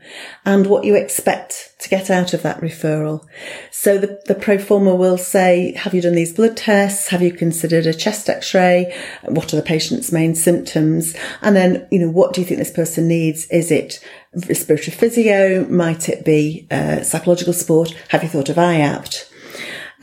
and 0.45 0.67
what 0.67 0.85
you 0.85 0.95
expect 0.95 1.73
to 1.79 1.89
get 1.89 2.09
out 2.09 2.33
of 2.33 2.41
that 2.43 2.61
referral. 2.61 3.25
So 3.71 3.97
the, 3.97 4.21
the 4.27 4.35
pro 4.35 4.57
forma 4.57 4.95
will 4.95 5.17
say, 5.17 5.73
have 5.73 5.93
you 5.93 6.01
done 6.01 6.15
these 6.15 6.33
blood 6.33 6.55
tests? 6.55 7.09
Have 7.09 7.21
you 7.21 7.33
considered 7.33 7.85
a 7.85 7.93
chest 7.93 8.29
x-ray? 8.29 8.95
What 9.23 9.51
are 9.51 9.57
the 9.57 9.61
patient's 9.61 10.11
main 10.11 10.35
symptoms? 10.35 11.15
And 11.41 11.55
then, 11.55 11.87
you 11.91 11.99
know, 11.99 12.09
what 12.09 12.33
do 12.33 12.41
you 12.41 12.47
think 12.47 12.59
this 12.59 12.71
person 12.71 13.07
needs? 13.07 13.45
Is 13.47 13.71
it 13.71 13.99
respiratory 14.47 14.95
physio? 14.95 15.67
Might 15.67 16.07
it 16.07 16.23
be 16.23 16.67
uh, 16.71 17.03
psychological 17.03 17.53
support? 17.53 17.91
Have 18.09 18.23
you 18.23 18.29
thought 18.29 18.49
of 18.49 18.55
IAPT? 18.55 19.32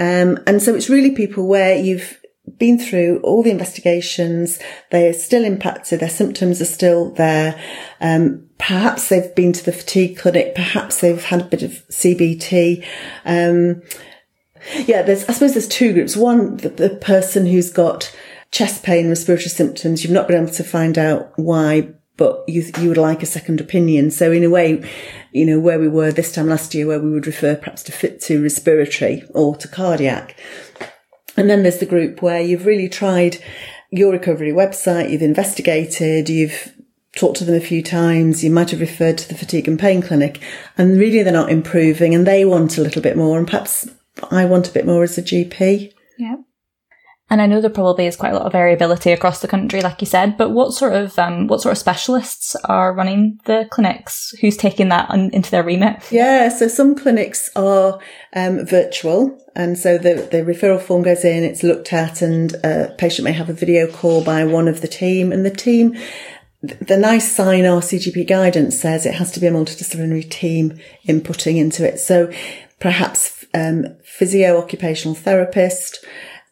Um, 0.00 0.38
and 0.46 0.60
so 0.62 0.74
it's 0.74 0.88
really 0.88 1.10
people 1.10 1.46
where 1.46 1.76
you've 1.76 2.20
been 2.58 2.78
through 2.78 3.20
all 3.22 3.42
the 3.42 3.50
investigations, 3.50 4.58
they're 4.90 5.12
still 5.12 5.44
impacted, 5.44 6.00
their 6.00 6.08
symptoms 6.08 6.60
are 6.60 6.66
still 6.66 7.10
there. 7.12 7.60
Um, 8.00 8.48
perhaps 8.58 9.08
they've 9.08 9.34
been 9.34 9.52
to 9.52 9.64
the 9.64 9.72
fatigue 9.72 10.18
clinic, 10.18 10.54
perhaps 10.54 11.00
they've 11.00 11.22
had 11.22 11.42
a 11.42 11.44
bit 11.44 11.62
of 11.62 11.72
CBT. 11.88 12.84
Um, 13.24 13.82
yeah, 14.86 15.02
there's, 15.02 15.24
I 15.26 15.32
suppose 15.32 15.52
there's 15.52 15.68
two 15.68 15.92
groups. 15.92 16.16
One, 16.16 16.56
the, 16.56 16.70
the 16.70 16.90
person 16.90 17.46
who's 17.46 17.70
got 17.70 18.14
chest 18.50 18.82
pain, 18.82 19.08
respiratory 19.08 19.48
symptoms, 19.48 20.02
you've 20.02 20.12
not 20.12 20.26
been 20.26 20.42
able 20.42 20.52
to 20.54 20.64
find 20.64 20.98
out 20.98 21.32
why 21.36 21.92
but 22.20 22.44
you, 22.46 22.70
you 22.78 22.88
would 22.88 22.98
like 22.98 23.22
a 23.22 23.26
second 23.26 23.62
opinion. 23.62 24.11
So 24.11 24.30
in 24.30 24.44
a 24.44 24.50
way, 24.50 24.87
you 25.33 25.46
know, 25.46 25.59
where 25.59 25.80
we 25.80 25.88
were 25.88 26.12
this 26.12 26.33
time 26.33 26.48
last 26.48 26.74
year, 26.74 26.87
where 26.87 27.00
we 27.00 27.11
would 27.11 27.26
refer 27.26 27.56
perhaps 27.56 27.83
to 27.85 27.92
fit 27.92 28.20
to 28.24 28.42
respiratory 28.42 29.24
or 29.30 29.56
to 29.56 29.66
cardiac. 29.66 30.38
And 31.38 31.48
then 31.48 31.62
there's 31.62 31.78
the 31.78 31.87
group 31.87 32.20
where 32.20 32.42
you've 32.42 32.66
really 32.66 32.90
tried 32.90 33.42
your 33.90 34.12
recovery 34.12 34.52
website, 34.52 35.11
you've 35.11 35.22
investigated, 35.22 36.28
you've 36.28 36.74
talked 37.16 37.38
to 37.38 37.44
them 37.46 37.54
a 37.54 37.61
few 37.61 37.83
times, 37.83 38.44
you 38.44 38.50
might 38.50 38.70
have 38.70 38.80
referred 38.80 39.16
to 39.16 39.28
the 39.30 39.35
fatigue 39.35 39.66
and 39.66 39.80
pain 39.80 40.02
clinic, 40.02 40.42
and 40.76 40.98
really 40.98 41.22
they're 41.22 41.33
not 41.33 41.50
improving 41.50 42.14
and 42.14 42.26
they 42.26 42.44
want 42.44 42.76
a 42.76 42.83
little 42.83 43.00
bit 43.00 43.16
more, 43.16 43.38
and 43.38 43.46
perhaps 43.46 43.88
I 44.30 44.44
want 44.44 44.68
a 44.68 44.72
bit 44.72 44.85
more 44.85 45.04
as 45.04 45.16
a 45.16 45.22
GP. 45.22 45.94
Yeah. 46.18 46.37
And 47.31 47.40
I 47.40 47.47
know 47.47 47.61
there 47.61 47.71
probably 47.71 48.07
is 48.07 48.16
quite 48.16 48.33
a 48.33 48.35
lot 48.35 48.47
of 48.47 48.53
variability 48.53 49.12
across 49.12 49.40
the 49.40 49.47
country, 49.47 49.81
like 49.81 50.01
you 50.01 50.07
said. 50.07 50.37
But 50.37 50.51
what 50.51 50.75
sort 50.75 50.95
of 50.95 51.16
um, 51.16 51.47
what 51.47 51.62
sort 51.62 51.71
of 51.71 51.79
specialists 51.79 52.57
are 52.64 52.93
running 52.93 53.38
the 53.45 53.69
clinics? 53.71 54.35
Who's 54.40 54.57
taking 54.57 54.88
that 54.88 55.09
into 55.14 55.49
their 55.49 55.62
remit? 55.62 56.03
Yeah, 56.11 56.49
so 56.49 56.66
some 56.66 56.97
clinics 56.97 57.49
are 57.55 58.01
um, 58.35 58.66
virtual, 58.66 59.38
and 59.55 59.79
so 59.79 59.97
the 59.97 60.29
the 60.31 60.38
referral 60.38 60.81
form 60.81 61.03
goes 61.05 61.25
in, 61.25 61.45
it's 61.45 61.62
looked 61.62 61.93
at, 61.93 62.21
and 62.21 62.53
a 62.64 62.93
patient 62.99 63.25
may 63.25 63.33
have 63.33 63.49
a 63.49 63.55
video 63.55 63.87
call 63.87 64.25
by 64.25 64.45
one 64.45 64.66
of 64.66 64.81
the 64.81 64.88
team, 64.88 65.31
and 65.31 65.47
the 65.47 65.51
team. 65.51 65.97
The 66.62 66.99
NICE 66.99 67.38
SIGN 67.38 67.64
RCGP 67.64 68.29
guidance 68.29 68.79
says 68.79 69.07
it 69.07 69.14
has 69.14 69.33
to 69.33 69.40
be 69.40 69.47
a 69.47 69.51
multidisciplinary 69.51 70.31
team 70.31 70.79
inputting 71.09 71.57
into 71.57 71.88
it. 71.88 71.99
So 71.99 72.31
perhaps 72.81 73.47
um, 73.55 73.87
physio 74.05 74.59
occupational 74.59 75.14
therapist, 75.14 76.05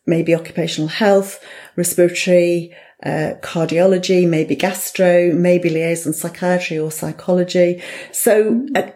maybe 0.09 0.35
occupational 0.35 0.88
health, 0.88 1.44
respiratory, 1.77 2.75
uh, 3.05 3.35
cardiology, 3.42 4.29
maybe 4.29 4.57
gastro, 4.57 5.33
maybe 5.33 5.71
liaison 5.71 6.12
psychiatry 6.12 6.79
or 6.79 6.90
psychology. 6.90 7.81
So, 8.11 8.66
uh, 8.75 8.90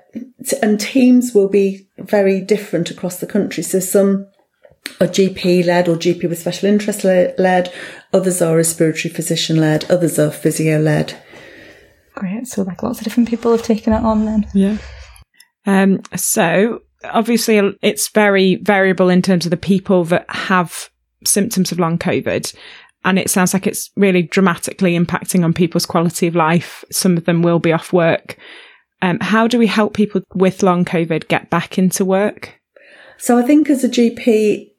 and 0.61 0.81
teams 0.81 1.33
will 1.33 1.49
be 1.49 1.87
very 1.99 2.41
different 2.41 2.91
across 2.91 3.21
the 3.21 3.27
country. 3.27 3.63
So 3.63 3.79
some 3.79 4.27
are 5.01 5.07
GP 5.07 5.65
led 5.65 5.89
or 5.89 5.95
GP 5.95 6.29
with 6.29 6.41
special 6.41 6.69
interest 6.69 7.05
led. 7.05 7.73
Others 8.13 8.43
are 8.43 8.57
respiratory 8.57 9.15
physician 9.15 9.59
led. 9.59 9.89
Others 9.91 10.19
are 10.19 10.31
physio 10.31 10.81
led. 10.81 11.15
Great. 12.15 12.47
So 12.49 12.63
like 12.63 12.83
lots 12.83 12.99
of 12.99 13.05
different 13.05 13.29
people 13.29 13.53
have 13.53 13.63
taken 13.63 13.93
it 13.93 14.03
on 14.03 14.25
then. 14.25 14.47
Yeah. 14.53 14.79
Um, 15.65 16.03
so 16.17 16.81
obviously 17.05 17.77
it's 17.83 18.09
very 18.09 18.57
variable 18.57 19.09
in 19.09 19.23
terms 19.23 19.47
of 19.47 19.51
the 19.51 19.57
people 19.57 20.05
that 20.07 20.27
have 20.29 20.91
symptoms 21.27 21.73
of 21.73 21.79
long 21.79 21.99
COVID. 21.99 22.55
And 23.05 23.19
it 23.19 23.31
sounds 23.31 23.53
like 23.53 23.67
it's 23.67 23.91
really 23.97 24.23
dramatically 24.23 24.99
impacting 24.99 25.45
on 25.45 25.53
people's 25.53 25.87
quality 25.87 26.27
of 26.27 26.37
life. 26.37 26.85
Some 26.91 27.17
of 27.17 27.25
them 27.25 27.43
will 27.43 27.59
be 27.59 27.73
off 27.73 27.93
work. 27.93 28.37
Um, 29.01 29.19
how 29.21 29.49
do 29.49 29.59
we 29.59 29.67
help 29.67 29.95
people 29.95 30.23
with 30.35 30.63
long 30.63 30.85
COVID 30.85 31.27
get 31.27 31.51
back 31.51 31.79
into 31.79 32.05
work? 32.05 32.61
So 33.19 33.39
I 33.39 33.43
think 33.43 33.69
as 33.69 33.83
a 33.83 33.89
GP, 33.89 34.71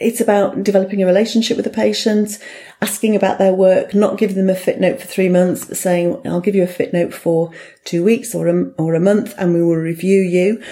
it's 0.00 0.20
about 0.20 0.62
developing 0.62 1.02
a 1.02 1.06
relationship 1.06 1.56
with 1.56 1.64
the 1.64 1.70
patient, 1.70 2.38
asking 2.80 3.16
about 3.16 3.38
their 3.38 3.52
work, 3.52 3.94
not 3.94 4.18
giving 4.18 4.36
them 4.36 4.50
a 4.50 4.54
fit 4.54 4.80
note 4.80 5.00
for 5.00 5.06
three 5.06 5.28
months, 5.28 5.64
but 5.64 5.76
saying, 5.76 6.20
I'll 6.24 6.40
give 6.40 6.54
you 6.54 6.62
a 6.62 6.68
fit 6.68 6.92
note 6.92 7.12
for 7.12 7.50
two 7.84 8.04
weeks 8.04 8.34
or 8.34 8.48
a, 8.48 8.70
or 8.78 8.94
a 8.94 9.00
month 9.00 9.34
and 9.38 9.54
we 9.54 9.62
will 9.62 9.76
review 9.76 10.20
you 10.20 10.62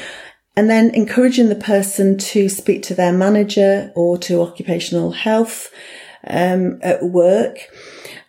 and 0.56 0.68
then 0.68 0.94
encouraging 0.94 1.48
the 1.48 1.54
person 1.54 2.18
to 2.18 2.48
speak 2.48 2.82
to 2.84 2.94
their 2.94 3.12
manager 3.12 3.92
or 3.94 4.18
to 4.18 4.42
occupational 4.42 5.12
health 5.12 5.72
um, 6.26 6.78
at 6.82 7.02
work 7.02 7.58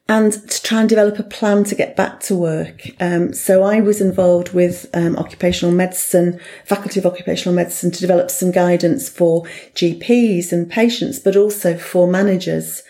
and 0.08 0.34
to 0.34 0.62
try 0.62 0.82
and 0.82 0.90
develop 0.90 1.18
a 1.18 1.24
plan 1.24 1.64
to 1.64 1.76
get 1.76 1.96
back 1.96 2.20
to 2.20 2.36
work. 2.36 2.90
Um, 3.00 3.34
so 3.34 3.64
I 3.64 3.80
was 3.80 4.02
involved 4.02 4.54
with 4.54 4.90
um, 4.94 5.16
occupational 5.16 5.74
medicine, 5.74 6.40
faculty 6.66 7.00
of 7.00 7.06
occupational 7.06 7.56
medicine 7.56 7.90
to 7.92 8.02
develop 8.02 8.30
some 8.30 8.52
guidance 8.52 9.08
for 9.08 9.44
GPs 9.76 10.52
and 10.52 10.70
patients, 10.70 11.20
but 11.20 11.38
also 11.38 11.78
for 11.78 12.06
managers, 12.08 12.84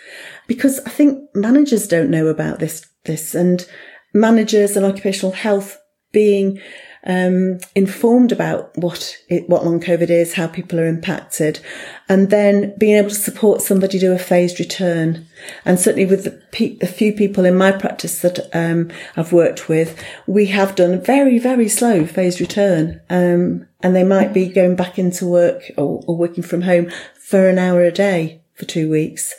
because 0.47 0.79
I 0.85 0.89
think 0.89 1.23
managers 1.35 1.87
don't 1.87 2.09
know 2.09 2.27
about 2.27 2.59
this, 2.59 2.87
this 3.05 3.35
and 3.35 3.67
managers 4.13 4.75
and 4.75 4.85
occupational 4.85 5.33
health 5.33 5.77
being 6.11 6.59
um, 7.05 7.59
informed 7.75 8.31
about 8.31 8.75
what 8.77 9.17
it, 9.27 9.49
what 9.49 9.65
long 9.65 9.79
COVID 9.79 10.09
is, 10.09 10.33
how 10.33 10.47
people 10.47 10.79
are 10.79 10.87
impacted, 10.87 11.59
and 12.07 12.29
then 12.29 12.73
being 12.77 12.95
able 12.95 13.09
to 13.09 13.15
support 13.15 13.61
somebody 13.61 13.99
do 13.99 14.13
a 14.13 14.19
phased 14.19 14.59
return. 14.59 15.25
And 15.65 15.79
certainly 15.79 16.05
with 16.05 16.23
the, 16.23 16.31
pe- 16.51 16.77
the 16.77 16.87
few 16.87 17.13
people 17.13 17.45
in 17.45 17.57
my 17.57 17.71
practice 17.71 18.21
that 18.21 18.49
um, 18.53 18.89
I've 19.17 19.33
worked 19.33 19.67
with, 19.67 20.01
we 20.27 20.45
have 20.47 20.75
done 20.75 21.01
very 21.01 21.39
very 21.39 21.67
slow 21.67 22.05
phased 22.05 22.39
return, 22.39 23.01
um, 23.09 23.67
and 23.81 23.95
they 23.95 24.03
might 24.03 24.33
be 24.33 24.47
going 24.47 24.75
back 24.75 24.97
into 24.97 25.25
work 25.25 25.71
or, 25.77 26.01
or 26.07 26.15
working 26.15 26.43
from 26.43 26.61
home 26.61 26.89
for 27.15 27.49
an 27.49 27.59
hour 27.59 27.83
a 27.83 27.91
day 27.91 28.41
for 28.53 28.65
two 28.65 28.89
weeks, 28.89 29.33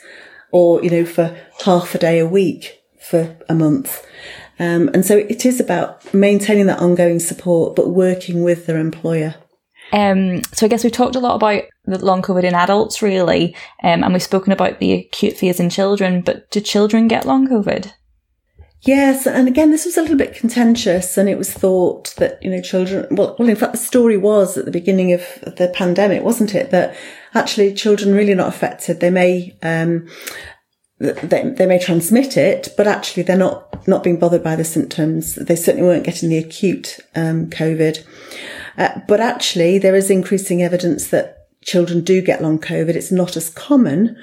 or 0.51 0.83
you 0.83 0.91
know 0.91 1.05
for 1.05 1.35
half 1.63 1.95
a 1.95 1.97
day 1.97 2.19
a 2.19 2.27
week 2.27 2.83
for 2.99 3.35
a 3.49 3.55
month. 3.55 4.05
Um, 4.59 4.89
and 4.93 5.05
so 5.05 5.17
it 5.17 5.45
is 5.45 5.59
about 5.59 6.13
maintaining 6.13 6.67
that 6.67 6.79
ongoing 6.79 7.19
support, 7.19 7.75
but 7.75 7.89
working 7.89 8.43
with 8.43 8.65
their 8.65 8.77
employer. 8.77 9.35
Um, 9.91 10.41
so 10.51 10.65
I 10.65 10.69
guess 10.69 10.83
we've 10.83 10.93
talked 10.93 11.15
a 11.15 11.19
lot 11.19 11.35
about 11.35 11.63
the 11.85 12.03
long 12.03 12.21
COVID 12.21 12.43
in 12.43 12.55
adults, 12.55 13.01
really, 13.01 13.55
um, 13.83 14.03
and 14.03 14.13
we've 14.13 14.23
spoken 14.23 14.51
about 14.51 14.79
the 14.79 14.93
acute 14.93 15.37
fears 15.37 15.59
in 15.59 15.69
children. 15.69 16.21
But 16.21 16.49
do 16.51 16.59
children 16.59 17.07
get 17.07 17.25
long 17.25 17.47
COVID? 17.47 17.91
Yes, 18.81 19.25
and 19.25 19.47
again, 19.47 19.71
this 19.71 19.85
was 19.85 19.97
a 19.97 20.01
little 20.01 20.17
bit 20.17 20.35
contentious, 20.35 21.17
and 21.17 21.27
it 21.27 21.37
was 21.37 21.51
thought 21.51 22.13
that 22.17 22.41
you 22.43 22.51
know 22.51 22.61
children. 22.61 23.07
Well, 23.11 23.35
well, 23.39 23.49
in 23.49 23.55
fact, 23.55 23.73
the 23.73 23.79
story 23.79 24.17
was 24.17 24.57
at 24.57 24.65
the 24.65 24.71
beginning 24.71 25.11
of 25.11 25.21
the 25.41 25.71
pandemic, 25.73 26.23
wasn't 26.23 26.53
it? 26.53 26.71
That 26.71 26.95
actually 27.33 27.73
children 27.73 28.13
really 28.13 28.35
not 28.35 28.47
affected. 28.47 28.99
They 28.99 29.09
may 29.09 29.57
um, 29.63 30.07
they, 30.99 31.53
they 31.57 31.65
may 31.65 31.79
transmit 31.79 32.37
it, 32.37 32.73
but 32.77 32.87
actually 32.87 33.23
they're 33.23 33.37
not, 33.37 33.87
not 33.87 34.03
being 34.03 34.19
bothered 34.19 34.43
by 34.43 34.55
the 34.55 34.63
symptoms. 34.63 35.35
They 35.35 35.55
certainly 35.55 35.87
weren't 35.87 36.05
getting 36.05 36.29
the 36.29 36.37
acute 36.37 36.99
um, 37.15 37.47
COVID. 37.49 38.05
Uh, 38.77 38.99
but 39.07 39.19
actually 39.19 39.77
there 39.77 39.95
is 39.95 40.09
increasing 40.09 40.61
evidence 40.61 41.07
that 41.07 41.47
children 41.61 42.01
do 42.01 42.21
get 42.21 42.41
long 42.41 42.59
COVID. 42.59 42.89
It's 42.89 43.11
not 43.11 43.35
as 43.35 43.49
common, 43.49 44.17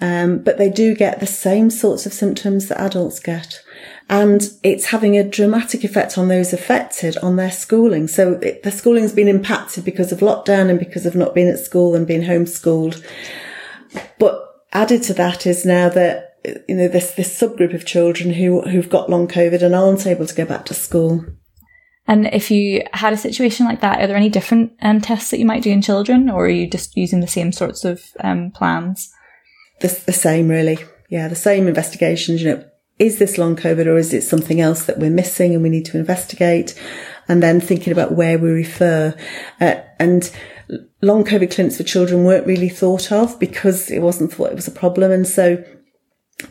um, 0.00 0.38
but 0.38 0.58
they 0.58 0.68
do 0.68 0.94
get 0.94 1.20
the 1.20 1.26
same 1.26 1.70
sorts 1.70 2.04
of 2.04 2.12
symptoms 2.12 2.68
that 2.68 2.80
adults 2.80 3.20
get. 3.20 3.62
And 4.10 4.50
it's 4.62 4.86
having 4.86 5.16
a 5.16 5.28
dramatic 5.28 5.84
effect 5.84 6.18
on 6.18 6.28
those 6.28 6.52
affected 6.52 7.16
on 7.18 7.36
their 7.36 7.50
schooling. 7.50 8.08
So 8.08 8.32
it, 8.34 8.62
their 8.62 8.72
schooling's 8.72 9.12
been 9.12 9.28
impacted 9.28 9.84
because 9.84 10.12
of 10.12 10.20
lockdown 10.20 10.68
and 10.68 10.78
because 10.78 11.06
of 11.06 11.14
not 11.14 11.34
being 11.34 11.48
at 11.48 11.58
school 11.58 11.94
and 11.94 12.06
being 12.06 12.22
homeschooled. 12.22 13.04
But 14.18 14.47
added 14.72 15.02
to 15.04 15.14
that 15.14 15.46
is 15.46 15.64
now 15.64 15.88
that 15.88 16.36
you 16.68 16.74
know 16.74 16.88
this 16.88 17.12
this 17.12 17.38
subgroup 17.38 17.74
of 17.74 17.86
children 17.86 18.34
who 18.34 18.62
who've 18.62 18.88
got 18.88 19.10
long 19.10 19.28
COVID 19.28 19.62
and 19.62 19.74
aren't 19.74 20.06
able 20.06 20.26
to 20.26 20.34
go 20.34 20.44
back 20.44 20.64
to 20.66 20.74
school. 20.74 21.24
And 22.06 22.26
if 22.28 22.50
you 22.50 22.84
had 22.94 23.12
a 23.12 23.18
situation 23.18 23.66
like 23.66 23.82
that, 23.82 24.00
are 24.00 24.06
there 24.06 24.16
any 24.16 24.30
different 24.30 24.72
um, 24.80 25.00
tests 25.02 25.30
that 25.30 25.38
you 25.38 25.44
might 25.44 25.62
do 25.62 25.70
in 25.70 25.82
children, 25.82 26.30
or 26.30 26.46
are 26.46 26.50
you 26.50 26.66
just 26.66 26.96
using 26.96 27.20
the 27.20 27.26
same 27.26 27.52
sorts 27.52 27.84
of 27.84 28.02
um, 28.20 28.50
plans? 28.50 29.12
The, 29.80 29.88
the 30.06 30.12
same, 30.12 30.48
really. 30.48 30.78
Yeah, 31.10 31.28
the 31.28 31.36
same 31.36 31.68
investigations. 31.68 32.42
You 32.42 32.54
know, 32.54 32.64
is 32.98 33.18
this 33.18 33.36
long 33.36 33.56
COVID, 33.56 33.86
or 33.86 33.98
is 33.98 34.14
it 34.14 34.22
something 34.22 34.58
else 34.58 34.86
that 34.86 34.98
we're 34.98 35.10
missing 35.10 35.52
and 35.52 35.62
we 35.62 35.68
need 35.68 35.84
to 35.86 35.98
investigate? 35.98 36.80
And 37.28 37.42
then 37.42 37.60
thinking 37.60 37.92
about 37.92 38.12
where 38.12 38.38
we 38.38 38.48
refer, 38.48 39.14
uh, 39.60 39.74
and 39.98 40.30
long 41.02 41.24
COVID 41.24 41.50
clinics 41.50 41.76
for 41.76 41.82
children 41.82 42.24
weren't 42.24 42.46
really 42.46 42.68
thought 42.68 43.10
of 43.12 43.38
because 43.38 43.90
it 43.90 44.00
wasn't 44.00 44.32
thought 44.32 44.50
it 44.50 44.56
was 44.56 44.68
a 44.68 44.72
problem. 44.72 45.10
And 45.10 45.26
so 45.26 45.64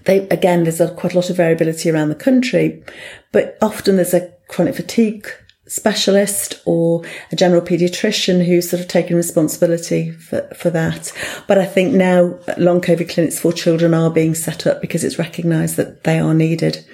they, 0.06 0.28
again, 0.30 0.64
there's 0.64 0.82
a, 0.82 0.94
quite 0.94 1.14
a 1.14 1.16
lot 1.16 1.30
of 1.30 1.38
variability 1.38 1.90
around 1.90 2.10
the 2.10 2.16
country, 2.16 2.84
but 3.32 3.58
often 3.62 3.96
there's 3.96 4.14
a 4.14 4.34
chronic 4.48 4.76
fatigue 4.76 5.28
specialist 5.68 6.62
or 6.66 7.04
a 7.32 7.36
general 7.36 7.62
pediatrician 7.62 8.46
who's 8.46 8.70
sort 8.70 8.82
of 8.82 8.88
taken 8.88 9.16
responsibility 9.16 10.12
for, 10.12 10.48
for 10.56 10.70
that. 10.70 11.12
But 11.48 11.58
I 11.58 11.66
think 11.66 11.94
now 11.94 12.40
long 12.58 12.82
COVID 12.82 13.10
clinics 13.10 13.40
for 13.40 13.52
children 13.52 13.94
are 13.94 14.10
being 14.10 14.34
set 14.34 14.66
up 14.66 14.82
because 14.82 15.04
it's 15.04 15.20
recognised 15.20 15.76
that 15.76 16.06
they 16.06 16.20
are 16.20 16.34
needed. 16.34 16.86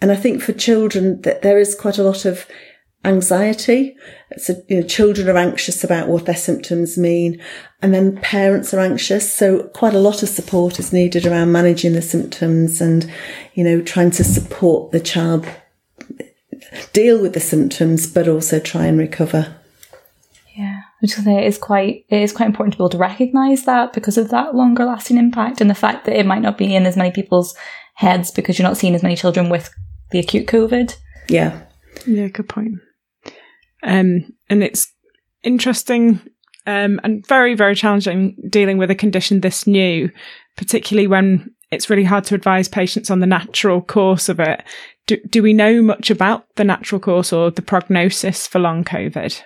And 0.00 0.10
I 0.10 0.16
think 0.16 0.40
for 0.40 0.52
children 0.52 1.20
that 1.22 1.42
there 1.42 1.58
is 1.58 1.74
quite 1.74 1.98
a 1.98 2.02
lot 2.02 2.24
of 2.24 2.46
anxiety. 3.04 3.96
So, 4.36 4.62
you 4.68 4.80
know, 4.80 4.86
children 4.86 5.28
are 5.28 5.36
anxious 5.36 5.82
about 5.82 6.08
what 6.08 6.26
their 6.26 6.36
symptoms 6.36 6.98
mean 6.98 7.40
and 7.82 7.94
then 7.94 8.18
parents 8.18 8.74
are 8.74 8.80
anxious. 8.80 9.32
So 9.32 9.64
quite 9.74 9.94
a 9.94 9.98
lot 9.98 10.22
of 10.22 10.28
support 10.28 10.78
is 10.78 10.92
needed 10.92 11.26
around 11.26 11.52
managing 11.52 11.94
the 11.94 12.02
symptoms 12.02 12.80
and, 12.80 13.10
you 13.54 13.64
know, 13.64 13.80
trying 13.80 14.10
to 14.12 14.24
support 14.24 14.92
the 14.92 15.00
child 15.00 15.46
deal 16.92 17.20
with 17.20 17.32
the 17.32 17.40
symptoms, 17.40 18.06
but 18.06 18.28
also 18.28 18.60
try 18.60 18.86
and 18.86 18.98
recover. 18.98 19.56
Yeah, 20.56 20.80
which 21.00 21.16
is 21.16 21.26
it 21.26 21.44
is 21.44 21.58
quite 21.58 22.04
it 22.08 22.22
is 22.22 22.32
quite 22.32 22.46
important 22.46 22.74
to 22.74 22.78
be 22.78 22.82
able 22.82 22.90
to 22.90 22.98
recognise 22.98 23.64
that 23.64 23.92
because 23.92 24.18
of 24.18 24.30
that 24.30 24.54
longer 24.54 24.84
lasting 24.84 25.16
impact 25.16 25.60
and 25.60 25.70
the 25.70 25.74
fact 25.74 26.04
that 26.04 26.18
it 26.18 26.26
might 26.26 26.42
not 26.42 26.58
be 26.58 26.74
in 26.74 26.86
as 26.86 26.96
many 26.96 27.10
people's 27.10 27.54
heads 27.94 28.30
because 28.30 28.58
you're 28.58 28.68
not 28.68 28.76
seeing 28.76 28.94
as 28.94 29.02
many 29.02 29.16
children 29.16 29.48
with 29.48 29.72
the 30.10 30.18
acute 30.18 30.46
COVID. 30.46 30.96
Yeah. 31.28 31.62
Yeah, 32.06 32.28
good 32.28 32.48
point. 32.48 32.80
Um, 33.82 34.32
and 34.48 34.62
it's 34.62 34.92
interesting 35.42 36.20
um, 36.66 37.00
and 37.02 37.26
very, 37.26 37.54
very 37.54 37.74
challenging 37.74 38.36
dealing 38.48 38.78
with 38.78 38.90
a 38.90 38.94
condition 38.94 39.40
this 39.40 39.66
new, 39.66 40.10
particularly 40.56 41.06
when 41.06 41.54
it's 41.70 41.88
really 41.88 42.04
hard 42.04 42.24
to 42.24 42.34
advise 42.34 42.68
patients 42.68 43.10
on 43.10 43.20
the 43.20 43.26
natural 43.26 43.80
course 43.80 44.28
of 44.28 44.40
it. 44.40 44.62
Do, 45.06 45.18
do 45.28 45.42
we 45.42 45.52
know 45.52 45.82
much 45.82 46.10
about 46.10 46.46
the 46.56 46.64
natural 46.64 47.00
course 47.00 47.32
or 47.32 47.50
the 47.50 47.62
prognosis 47.62 48.46
for 48.46 48.58
long 48.58 48.84
COVID? 48.84 49.42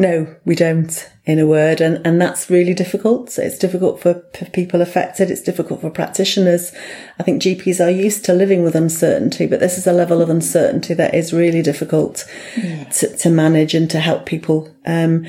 No, 0.00 0.36
we 0.44 0.54
don't, 0.54 1.10
in 1.24 1.40
a 1.40 1.46
word. 1.46 1.80
And, 1.80 2.00
and 2.06 2.20
that's 2.20 2.48
really 2.48 2.72
difficult. 2.72 3.30
So 3.30 3.42
it's 3.42 3.58
difficult 3.58 4.00
for, 4.00 4.22
for 4.32 4.44
people 4.46 4.80
affected. 4.80 5.28
It's 5.28 5.42
difficult 5.42 5.80
for 5.80 5.90
practitioners. 5.90 6.72
I 7.18 7.24
think 7.24 7.42
GPs 7.42 7.84
are 7.84 7.90
used 7.90 8.24
to 8.26 8.32
living 8.32 8.62
with 8.62 8.76
uncertainty, 8.76 9.46
but 9.46 9.58
this 9.58 9.76
is 9.76 9.88
a 9.88 9.92
level 9.92 10.22
of 10.22 10.30
uncertainty 10.30 10.94
that 10.94 11.14
is 11.14 11.32
really 11.32 11.62
difficult 11.62 12.24
yeah. 12.56 12.84
to, 12.84 13.16
to 13.16 13.28
manage 13.28 13.74
and 13.74 13.90
to 13.90 13.98
help 13.98 14.24
people. 14.24 14.72
Um, 14.86 15.26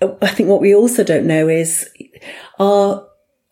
I 0.00 0.28
think 0.28 0.48
what 0.48 0.62
we 0.62 0.74
also 0.74 1.04
don't 1.04 1.26
know 1.26 1.48
is 1.48 1.88
are 2.58 3.05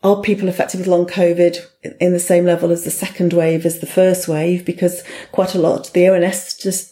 are 0.05 0.21
people 0.21 0.47
affected 0.47 0.79
with 0.79 0.87
long 0.87 1.07
COVID 1.07 1.57
in 1.99 2.13
the 2.13 2.19
same 2.19 2.45
level 2.45 2.71
as 2.71 2.83
the 2.83 2.91
second 2.91 3.33
wave 3.33 3.65
as 3.65 3.79
the 3.79 3.87
first 3.87 4.27
wave? 4.27 4.63
Because 4.63 5.03
quite 5.31 5.55
a 5.55 5.59
lot, 5.59 5.91
the 5.93 6.07
ONS 6.07 6.37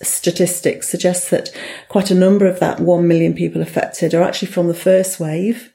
statistics 0.01 0.89
suggest 0.89 1.29
that 1.29 1.55
quite 1.89 2.09
a 2.09 2.15
number 2.15 2.47
of 2.47 2.59
that 2.59 2.79
1 2.79 3.07
million 3.07 3.35
people 3.35 3.61
affected 3.61 4.15
are 4.15 4.23
actually 4.23 4.47
from 4.47 4.67
the 4.67 4.73
first 4.73 5.19
wave. 5.19 5.71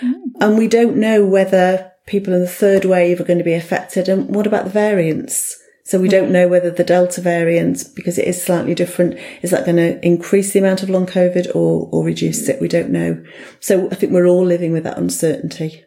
Mm. 0.00 0.14
And 0.40 0.56
we 0.56 0.68
don't 0.68 0.96
know 0.96 1.26
whether 1.26 1.90
people 2.06 2.32
in 2.32 2.40
the 2.40 2.46
third 2.46 2.84
wave 2.84 3.20
are 3.20 3.24
going 3.24 3.38
to 3.38 3.44
be 3.44 3.54
affected. 3.54 4.08
And 4.08 4.32
what 4.32 4.46
about 4.46 4.62
the 4.62 4.70
variants? 4.70 5.60
So 5.82 5.98
we 5.98 6.08
don't 6.08 6.30
know 6.30 6.46
whether 6.46 6.70
the 6.70 6.84
Delta 6.84 7.20
variant, 7.20 7.82
because 7.96 8.16
it 8.16 8.28
is 8.28 8.40
slightly 8.40 8.76
different, 8.76 9.18
is 9.42 9.50
that 9.50 9.64
going 9.64 9.76
to 9.76 10.04
increase 10.06 10.52
the 10.52 10.60
amount 10.60 10.84
of 10.84 10.90
long 10.90 11.06
COVID 11.06 11.48
or, 11.48 11.88
or 11.90 12.04
reduce 12.04 12.48
it? 12.48 12.60
We 12.60 12.68
don't 12.68 12.90
know. 12.90 13.24
So 13.58 13.88
I 13.90 13.96
think 13.96 14.12
we're 14.12 14.28
all 14.28 14.44
living 14.44 14.72
with 14.72 14.84
that 14.84 14.98
uncertainty. 14.98 15.82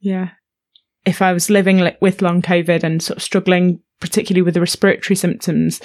Yeah. 0.00 0.30
If 1.04 1.22
I 1.22 1.32
was 1.32 1.50
living 1.50 1.88
with 2.00 2.22
long 2.22 2.42
COVID 2.42 2.82
and 2.82 3.02
sort 3.02 3.18
of 3.18 3.22
struggling, 3.22 3.80
particularly 4.00 4.42
with 4.42 4.54
the 4.54 4.60
respiratory 4.60 5.16
symptoms, 5.16 5.80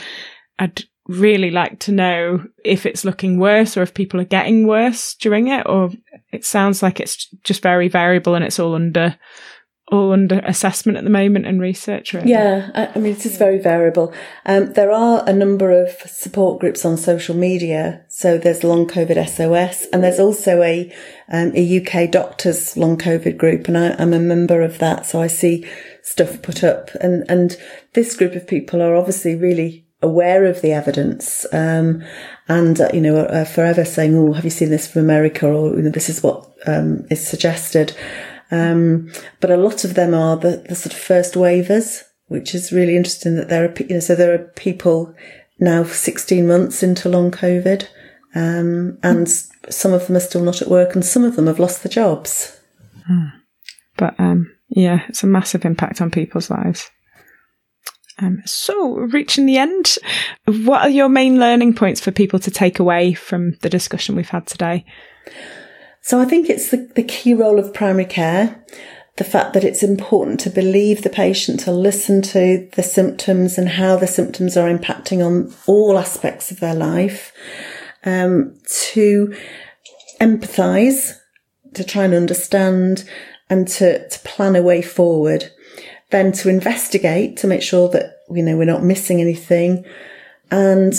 I'd 0.60 0.84
really 1.08 1.52
like 1.52 1.80
to 1.80 1.92
know 1.92 2.44
if 2.64 2.86
it's 2.86 3.06
looking 3.06 3.40
worse 3.40 3.78
or 3.78 3.84
if 3.84 3.94
people 3.94 4.20
are 4.20 4.26
getting 4.26 4.68
worse 4.68 5.14
during 5.16 5.48
it, 5.48 5.66
or 5.68 5.92
it 6.32 6.44
sounds 6.44 6.82
like 6.82 7.00
it's 7.00 7.28
just 7.44 7.62
very 7.62 7.88
variable 7.88 8.36
and 8.36 8.44
it's 8.44 8.60
all 8.60 8.76
under 8.76 9.18
all 9.92 10.12
under 10.12 10.40
assessment 10.40 10.98
at 10.98 11.04
the 11.04 11.10
moment 11.10 11.46
and 11.46 11.62
research? 11.62 12.14
Really? 12.14 12.32
Yeah, 12.32 12.90
I, 12.96 12.98
mean, 12.98 13.14
it 13.14 13.26
is 13.26 13.38
very 13.38 13.60
variable. 13.60 14.14
Um, 14.46 14.74
there 14.74 14.92
are 14.92 15.24
a 15.28 15.34
number 15.34 15.72
of 15.72 15.90
support 16.10 16.60
groups 16.60 16.86
on 16.86 16.98
social 16.98 17.36
media. 17.36 18.04
So 18.10 18.38
there's 18.38 18.64
Long 18.64 18.88
COVID 18.88 19.28
SOS, 19.28 19.86
and 19.94 20.04
there's 20.04 20.20
also 20.20 20.64
a, 20.64 20.92
um, 21.32 21.52
a 21.56 21.80
UK 21.80 22.10
doctors 22.10 22.76
Long 22.76 22.98
COVID 22.98 23.38
group, 23.38 23.68
and 23.68 23.78
I, 23.78 24.02
am 24.02 24.14
a 24.14 24.20
member 24.20 24.62
of 24.62 24.80
that. 24.80 25.06
So 25.06 25.22
I 25.22 25.28
see 25.28 25.68
stuff 26.02 26.42
put 26.42 26.64
up, 26.64 26.90
and 26.96 27.24
and 27.30 27.56
this 27.94 28.16
group 28.16 28.34
of 28.34 28.48
people 28.48 28.82
are 28.82 28.96
obviously 28.96 29.36
really 29.36 29.86
aware 30.02 30.46
of 30.46 30.62
the 30.62 30.72
evidence, 30.72 31.46
um, 31.52 32.04
and 32.48 32.80
uh, 32.82 32.90
you 32.94 33.02
know, 33.02 33.26
are, 33.28 33.46
forever 33.46 33.86
saying, 33.86 34.16
"Oh, 34.16 34.34
have 34.34 34.46
you 34.46 34.50
seen 34.50 34.70
this 34.70 34.88
from 34.88 35.04
America?" 35.04 35.48
or 35.48 35.76
you 35.76 35.84
know, 35.84 35.90
"This 35.90 36.10
is 36.10 36.24
what 36.24 36.52
um, 36.66 37.06
is 37.12 37.26
suggested." 37.26 37.96
Um, 38.52 39.12
but 39.40 39.52
a 39.52 39.58
lot 39.58 39.84
of 39.84 39.96
them 39.96 40.14
are 40.14 40.38
the, 40.38 40.64
the 40.70 40.76
sort 40.76 40.94
of 40.94 41.00
first 41.00 41.34
waivers, 41.34 42.04
which 42.28 42.54
is 42.54 42.72
really 42.72 42.96
interesting 42.96 43.36
that 43.36 43.50
there 43.50 43.66
are, 43.66 43.74
you 43.80 43.96
know, 43.96 44.00
so 44.00 44.16
there 44.16 44.34
are 44.34 44.52
people 44.56 45.14
now 45.60 45.84
16 45.84 46.48
months 46.48 46.84
into 46.84 47.10
long 47.10 47.32
COVID, 47.32 47.88
um, 48.36 48.98
and 49.04 49.28
some 49.70 49.94
of 49.94 50.08
them 50.08 50.16
are 50.16 50.22
still 50.22 50.44
not 50.44 50.62
at 50.62 50.68
work 50.68 50.94
and 50.94 51.06
some 51.06 51.24
of 51.24 51.36
them 51.36 51.48
have 51.48 51.60
lost 51.60 51.84
their 51.84 51.92
jobs. 51.92 52.60
Hmm. 53.08 53.28
But, 53.98 54.20
um, 54.20 54.52
yeah, 54.70 55.06
it's 55.08 55.24
a 55.24 55.28
massive 55.28 55.66
impact 55.66 56.02
on 56.02 56.12
people's 56.12 56.50
lives. 56.50 56.90
Um, 58.18 58.42
so, 58.46 58.96
reaching 58.96 59.46
the 59.46 59.58
end, 59.58 59.98
what 60.46 60.82
are 60.82 60.90
your 60.90 61.10
main 61.10 61.38
learning 61.38 61.74
points 61.76 62.00
for 62.00 62.12
people 62.12 62.40
to 62.40 62.52
take 62.52 62.80
away 62.80 63.14
from 63.14 63.56
the 63.62 63.70
discussion 63.70 64.16
we've 64.16 64.30
had 64.30 64.48
today? 64.48 64.86
So 66.06 66.22
I 66.22 66.26
think 66.26 66.52
it's 66.52 66.70
the, 66.70 66.88
the 66.94 67.02
key 67.02 67.34
role 67.34 67.58
of 67.58 67.74
primary 67.74 68.06
care, 68.06 68.64
the 69.16 69.24
fact 69.24 69.54
that 69.54 69.64
it's 69.64 69.82
important 69.82 70.40
to 70.42 70.52
believe 70.52 71.02
the 71.02 71.10
patient, 71.10 71.62
to 71.62 71.72
listen 71.72 72.22
to 72.22 72.70
the 72.76 72.84
symptoms 72.84 73.58
and 73.58 73.68
how 73.68 73.96
the 73.96 74.06
symptoms 74.06 74.56
are 74.56 74.70
impacting 74.70 75.26
on 75.26 75.52
all 75.66 75.98
aspects 75.98 76.52
of 76.52 76.60
their 76.60 76.76
life, 76.76 77.34
um, 78.04 78.56
to 78.92 79.36
empathise, 80.22 81.18
to 81.74 81.84
try 81.84 82.04
and 82.04 82.14
understand 82.14 83.10
and 83.50 83.68
to, 83.70 84.08
to 84.08 84.20
plan 84.20 84.56
a 84.56 84.62
way 84.62 84.84
forward, 84.84 85.52
then 86.12 86.32
to 86.34 86.50
investigate 86.50 87.36
to 87.38 87.48
make 87.48 87.64
sure 87.64 87.90
that, 87.90 88.18
you 88.30 88.44
know, 88.44 88.56
we're 88.56 88.66
not 88.66 88.84
missing 88.84 89.22
anything. 89.22 89.84
And 90.52 90.94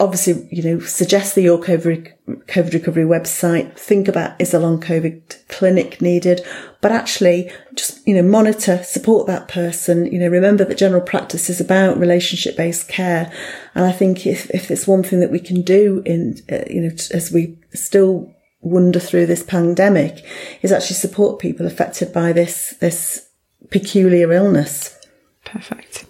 obviously, 0.00 0.48
you 0.50 0.62
know, 0.62 0.80
suggest 0.80 1.34
the 1.34 1.42
Your 1.42 1.58
COVID, 1.58 2.12
COVID 2.46 2.72
recovery 2.72 3.04
website. 3.04 3.76
Think 3.78 4.08
about 4.08 4.40
is 4.40 4.54
a 4.54 4.58
long 4.58 4.80
COVID 4.80 5.46
clinic 5.48 6.00
needed, 6.00 6.40
but 6.80 6.90
actually 6.90 7.52
just, 7.74 8.04
you 8.08 8.14
know, 8.14 8.22
monitor, 8.22 8.82
support 8.82 9.26
that 9.26 9.46
person. 9.46 10.06
You 10.06 10.18
know, 10.18 10.28
remember 10.28 10.64
that 10.64 10.78
general 10.78 11.02
practice 11.02 11.50
is 11.50 11.60
about 11.60 11.98
relationship 11.98 12.56
based 12.56 12.88
care. 12.88 13.30
And 13.74 13.84
I 13.84 13.92
think 13.92 14.26
if, 14.26 14.50
if 14.50 14.70
it's 14.70 14.88
one 14.88 15.02
thing 15.02 15.20
that 15.20 15.30
we 15.30 15.40
can 15.40 15.60
do 15.60 16.02
in, 16.06 16.40
uh, 16.50 16.64
you 16.68 16.80
know, 16.80 16.90
as 17.12 17.30
we 17.30 17.58
still 17.74 18.34
wander 18.62 19.00
through 19.00 19.26
this 19.26 19.42
pandemic 19.42 20.24
is 20.62 20.72
actually 20.72 20.96
support 20.96 21.38
people 21.38 21.66
affected 21.66 22.12
by 22.12 22.32
this, 22.32 22.74
this 22.80 23.28
peculiar 23.70 24.32
illness. 24.32 24.98
Perfect. 25.44 26.06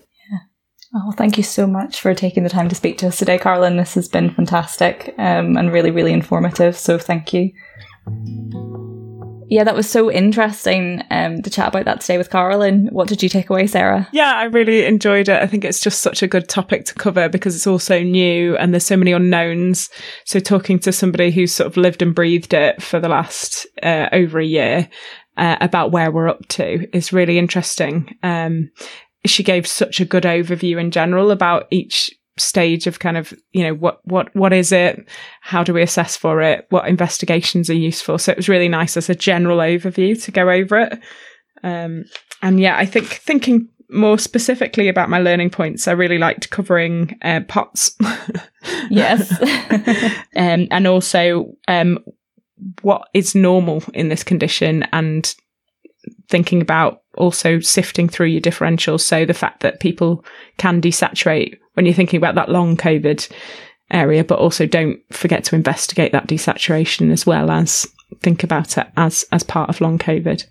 Oh, 0.93 1.13
thank 1.13 1.37
you 1.37 1.45
so 1.45 1.69
much 1.69 2.01
for 2.01 2.15
taking 2.15 2.43
the 2.43 2.49
time 2.49 2.69
to 2.69 2.75
speak 2.75 2.99
to 2.99 3.09
us 3.09 3.19
today, 3.19 3.39
Carolyn. 3.39 3.77
This 3.77 3.95
has 3.95 4.09
been 4.09 4.35
fantastic 4.35 5.15
um, 5.19 5.57
and 5.57 5.73
really, 5.73 5.93
really 5.93 6.13
informative. 6.13 6.77
So 6.77 6.99
thank 6.99 7.33
you. 7.33 7.53
Yeah, 9.49 9.65
that 9.65 9.75
was 9.75 9.89
so 9.89 10.11
interesting 10.11 11.03
um, 11.11 11.43
to 11.43 11.51
chat 11.51 11.69
about 11.69 11.85
that 11.85 12.01
today 12.01 12.19
with 12.19 12.31
Carolyn. 12.31 12.89
What 12.91 13.09
did 13.09 13.23
you 13.23 13.29
take 13.29 13.51
away, 13.51 13.69
Sarah? 13.69 14.09
Yeah, 14.13 14.33
I 14.35 14.45
really 14.45 14.85
enjoyed 14.85 15.29
it. 15.29 15.41
I 15.43 15.47
think 15.47 15.65
it's 15.65 15.81
just 15.81 16.03
such 16.03 16.23
a 16.25 16.29
good 16.29 16.49
topic 16.49 16.85
to 16.87 16.95
cover 16.95 17.29
because 17.29 17.55
it's 17.55 17.67
also 17.69 18.03
new 18.03 18.57
and 18.57 18.73
there's 18.73 18.87
so 18.87 18.97
many 18.97 19.13
unknowns. 19.13 19.91
So 20.25 20.41
talking 20.41 20.81
to 20.81 20.93
somebody 20.93 21.31
who's 21.31 21.53
sort 21.53 21.69
of 21.69 21.77
lived 21.77 22.03
and 22.03 22.15
breathed 22.15 22.53
it 22.53 22.83
for 22.83 22.99
the 22.99 23.09
last 23.09 23.67
uh, 23.83 24.09
over 24.13 24.41
a 24.41 24.45
year 24.45 24.89
uh, 25.37 25.57
about 25.61 25.93
where 25.93 26.11
we're 26.11 26.29
up 26.29 26.47
to 26.49 26.89
is 26.97 27.13
really 27.13 27.39
interesting. 27.39 28.17
Um, 28.25 28.71
she 29.27 29.43
gave 29.43 29.67
such 29.67 30.01
a 30.01 30.05
good 30.05 30.25
overview 30.25 30.81
in 30.81 30.91
general 30.91 31.31
about 31.31 31.67
each 31.71 32.11
stage 32.39 32.87
of 32.87 33.01
kind 33.01 33.19
of 33.19 33.35
you 33.53 33.63
know 33.63 33.75
what 33.75 34.01
what 34.05 34.35
what 34.35 34.53
is 34.53 34.73
it? 34.73 35.07
How 35.43 35.63
do 35.63 35.75
we 35.75 35.83
assess 35.83 36.17
for 36.17 36.41
it? 36.41 36.67
What 36.71 36.89
investigations 36.89 37.69
are 37.69 37.75
useful? 37.75 38.19
So 38.19 38.33
it 38.33 38.39
was 38.39 38.49
really 38.49 38.69
nice 38.69 38.97
as 38.97 39.11
a 39.11 39.15
general 39.15 39.59
overview 39.59 40.23
to 40.25 40.31
go 40.31 40.49
over 40.49 40.79
it. 40.79 40.99
Um, 41.63 42.05
and 42.43 42.61
yeah 42.61 42.77
i 42.77 42.87
think 42.87 43.07
thinking 43.07 43.69
more 43.91 44.19
specifically 44.19 44.89
about 44.89 45.11
my 45.11 45.19
learning 45.19 45.51
points 45.51 45.89
i 45.89 45.93
really 45.93 46.19
liked 46.19 46.51
covering 46.51 47.19
uh, 47.23 47.41
pots. 47.49 47.97
Yes. 48.91 49.33
Um, 50.37 50.69
and 50.71 50.87
also 50.87 51.53
um, 51.67 51.99
what 52.83 53.09
is 53.15 53.35
normal 53.35 53.83
in 53.95 54.09
this 54.09 54.23
condition 54.23 54.85
and 54.93 55.35
thinking 56.29 56.63
about 56.63 57.03
also 57.21 57.61
sifting 57.61 58.09
through 58.09 58.27
your 58.27 58.41
differentials. 58.41 59.01
So 59.01 59.25
the 59.25 59.35
fact 59.35 59.61
that 59.61 59.81
people 59.81 60.25
can 60.57 60.81
desaturate 60.81 61.59
when 61.75 61.87
you're 61.87 61.95
thinking 61.95 62.19
about 62.19 62.35
that 62.35 62.49
long 62.49 62.77
COVID 62.77 63.31
area, 63.91 64.25
but 64.25 64.39
also 64.39 64.67
don't 64.67 65.01
forget 65.13 65.45
to 65.45 65.57
investigate 65.57 66.13
that 66.13 66.27
desaturation 66.27 67.13
as 67.13 67.27
well 67.27 67.51
as 67.51 67.87
think 68.23 68.43
about 68.43 68.79
it 68.79 68.87
as, 68.97 69.25
as 69.33 69.43
part 69.43 69.69
of 69.69 69.81
long 69.81 69.99
COVID. 69.99 70.45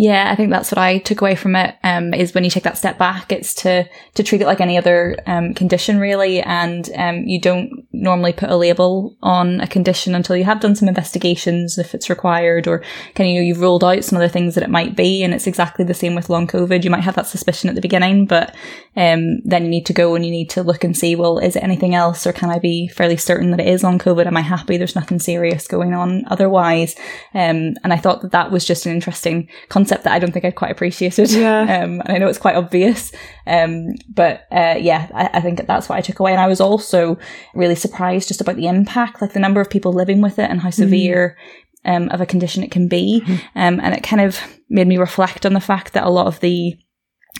Yeah, 0.00 0.30
I 0.30 0.36
think 0.36 0.50
that's 0.50 0.70
what 0.70 0.78
I 0.78 0.98
took 0.98 1.22
away 1.22 1.34
from 1.34 1.56
it. 1.56 1.74
Um, 1.82 2.14
is 2.14 2.32
when 2.32 2.44
you 2.44 2.50
take 2.50 2.62
that 2.62 2.78
step 2.78 2.98
back, 2.98 3.32
it's 3.32 3.52
to 3.62 3.84
to 4.14 4.22
treat 4.22 4.40
it 4.40 4.46
like 4.46 4.60
any 4.60 4.78
other 4.78 5.16
um, 5.26 5.54
condition, 5.54 5.98
really, 5.98 6.40
and 6.40 6.88
um, 6.96 7.24
you 7.24 7.40
don't 7.40 7.84
normally 7.92 8.32
put 8.32 8.48
a 8.48 8.56
label 8.56 9.16
on 9.24 9.60
a 9.60 9.66
condition 9.66 10.14
until 10.14 10.36
you 10.36 10.44
have 10.44 10.60
done 10.60 10.76
some 10.76 10.88
investigations, 10.88 11.78
if 11.78 11.96
it's 11.96 12.08
required, 12.08 12.68
or 12.68 12.76
of 12.76 12.84
you 13.18 13.34
know 13.34 13.40
you've 13.40 13.60
ruled 13.60 13.82
out 13.82 14.04
some 14.04 14.16
other 14.16 14.28
things 14.28 14.54
that 14.54 14.62
it 14.62 14.70
might 14.70 14.94
be. 14.94 15.24
And 15.24 15.34
it's 15.34 15.48
exactly 15.48 15.84
the 15.84 15.94
same 15.94 16.14
with 16.14 16.30
long 16.30 16.46
COVID. 16.46 16.84
You 16.84 16.90
might 16.90 17.02
have 17.02 17.16
that 17.16 17.26
suspicion 17.26 17.68
at 17.68 17.74
the 17.74 17.80
beginning, 17.80 18.26
but 18.26 18.54
um, 18.96 19.40
then 19.40 19.64
you 19.64 19.68
need 19.68 19.86
to 19.86 19.92
go 19.92 20.14
and 20.14 20.24
you 20.24 20.30
need 20.30 20.50
to 20.50 20.62
look 20.62 20.84
and 20.84 20.96
see, 20.96 21.16
well, 21.16 21.40
is 21.40 21.56
it 21.56 21.64
anything 21.64 21.96
else, 21.96 22.24
or 22.24 22.32
can 22.32 22.50
I 22.50 22.60
be 22.60 22.86
fairly 22.86 23.16
certain 23.16 23.50
that 23.50 23.60
it 23.60 23.66
is 23.66 23.82
long 23.82 23.98
COVID? 23.98 24.26
Am 24.26 24.36
I 24.36 24.42
happy? 24.42 24.76
There's 24.76 24.94
nothing 24.94 25.18
serious 25.18 25.66
going 25.66 25.92
on 25.92 26.22
otherwise. 26.28 26.94
Um, 27.34 27.74
and 27.82 27.92
I 27.92 27.96
thought 27.96 28.22
that 28.22 28.30
that 28.30 28.52
was 28.52 28.64
just 28.64 28.86
an 28.86 28.92
interesting 28.92 29.48
concept 29.68 29.87
concept 29.88 30.04
that 30.04 30.12
I 30.12 30.18
don't 30.18 30.32
think 30.32 30.44
I'd 30.44 30.54
quite 30.54 30.70
appreciated. 30.70 31.30
Yeah. 31.30 31.66
Um, 31.78 32.00
and 32.00 32.10
I 32.10 32.18
know 32.18 32.28
it's 32.28 32.38
quite 32.38 32.56
obvious. 32.56 33.12
Um, 33.46 33.94
but 34.08 34.46
uh, 34.50 34.76
yeah, 34.78 35.08
I, 35.14 35.30
I 35.34 35.40
think 35.40 35.64
that's 35.66 35.88
what 35.88 35.96
I 35.96 36.00
took 36.00 36.18
away. 36.18 36.32
And 36.32 36.40
I 36.40 36.48
was 36.48 36.60
also 36.60 37.18
really 37.54 37.74
surprised 37.74 38.28
just 38.28 38.40
about 38.40 38.56
the 38.56 38.66
impact, 38.66 39.20
like 39.20 39.32
the 39.32 39.38
number 39.38 39.60
of 39.60 39.70
people 39.70 39.92
living 39.92 40.20
with 40.20 40.38
it 40.38 40.50
and 40.50 40.60
how 40.60 40.70
severe 40.70 41.36
um, 41.84 42.08
of 42.08 42.20
a 42.20 42.26
condition 42.26 42.64
it 42.64 42.70
can 42.70 42.88
be. 42.88 43.22
Um, 43.54 43.80
and 43.80 43.94
it 43.94 44.02
kind 44.02 44.22
of 44.22 44.40
made 44.68 44.88
me 44.88 44.96
reflect 44.96 45.46
on 45.46 45.52
the 45.52 45.60
fact 45.60 45.92
that 45.92 46.04
a 46.04 46.10
lot 46.10 46.26
of 46.26 46.40
the 46.40 46.76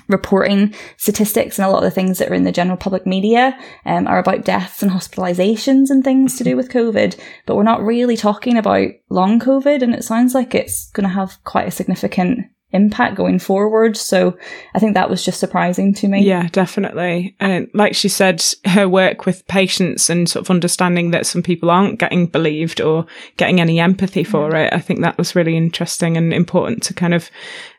reporting 0.09 0.75
statistics 0.97 1.59
and 1.59 1.67
a 1.67 1.71
lot 1.71 1.79
of 1.79 1.85
the 1.85 1.91
things 1.91 2.19
that 2.19 2.31
are 2.31 2.35
in 2.35 2.45
the 2.45 2.53
general 2.53 2.77
public 2.77 3.07
media 3.07 3.59
um, 3.85 4.07
are 4.07 4.19
about 4.19 4.45
deaths 4.45 4.83
and 4.83 4.91
hospitalizations 4.91 5.91
and 5.91 6.03
things 6.03 6.37
to 6.37 6.45
do 6.45 6.57
with 6.57 6.71
COVID, 6.71 7.19
but 7.47 7.57
we're 7.57 7.63
not 7.63 7.83
really 7.83 8.17
talking 8.17 8.57
about 8.57 8.89
long 9.11 9.39
COVID. 9.39 9.83
And 9.83 9.95
it 9.95 10.05
sounds 10.05 10.35
like 10.35 10.55
it's 10.55 10.91
going 10.93 11.09
to 11.09 11.15
have 11.15 11.43
quite 11.45 11.69
a 11.69 11.73
significant 11.73 12.47
impact 12.73 13.17
going 13.17 13.39
forward. 13.39 13.97
So 13.97 14.37
I 14.75 14.79
think 14.79 14.95
that 14.95 15.09
was 15.09 15.25
just 15.25 15.41
surprising 15.41 15.95
to 15.95 16.09
me. 16.09 16.23
Yeah, 16.23 16.49
definitely. 16.53 17.35
And 17.41 17.69
like 17.73 17.95
she 17.95 18.09
said, 18.09 18.45
her 18.67 18.89
work 18.89 19.25
with 19.25 19.47
patients 19.47 20.11
and 20.11 20.29
sort 20.29 20.45
of 20.45 20.51
understanding 20.51 21.11
that 21.13 21.27
some 21.27 21.43
people 21.43 21.71
aren't 21.71 21.99
getting 21.99 22.27
believed 22.27 22.81
or 22.81 23.07
getting 23.39 23.61
any 23.61 23.81
empathy 23.81 24.25
for 24.25 24.55
it, 24.55 24.73
I 24.73 24.81
think 24.81 25.01
that 25.01 25.17
was 25.17 25.35
really 25.35 25.57
interesting 25.57 26.17
and 26.17 26.33
important 26.35 26.83
to 26.85 26.95
kind 26.95 27.15
of 27.15 27.31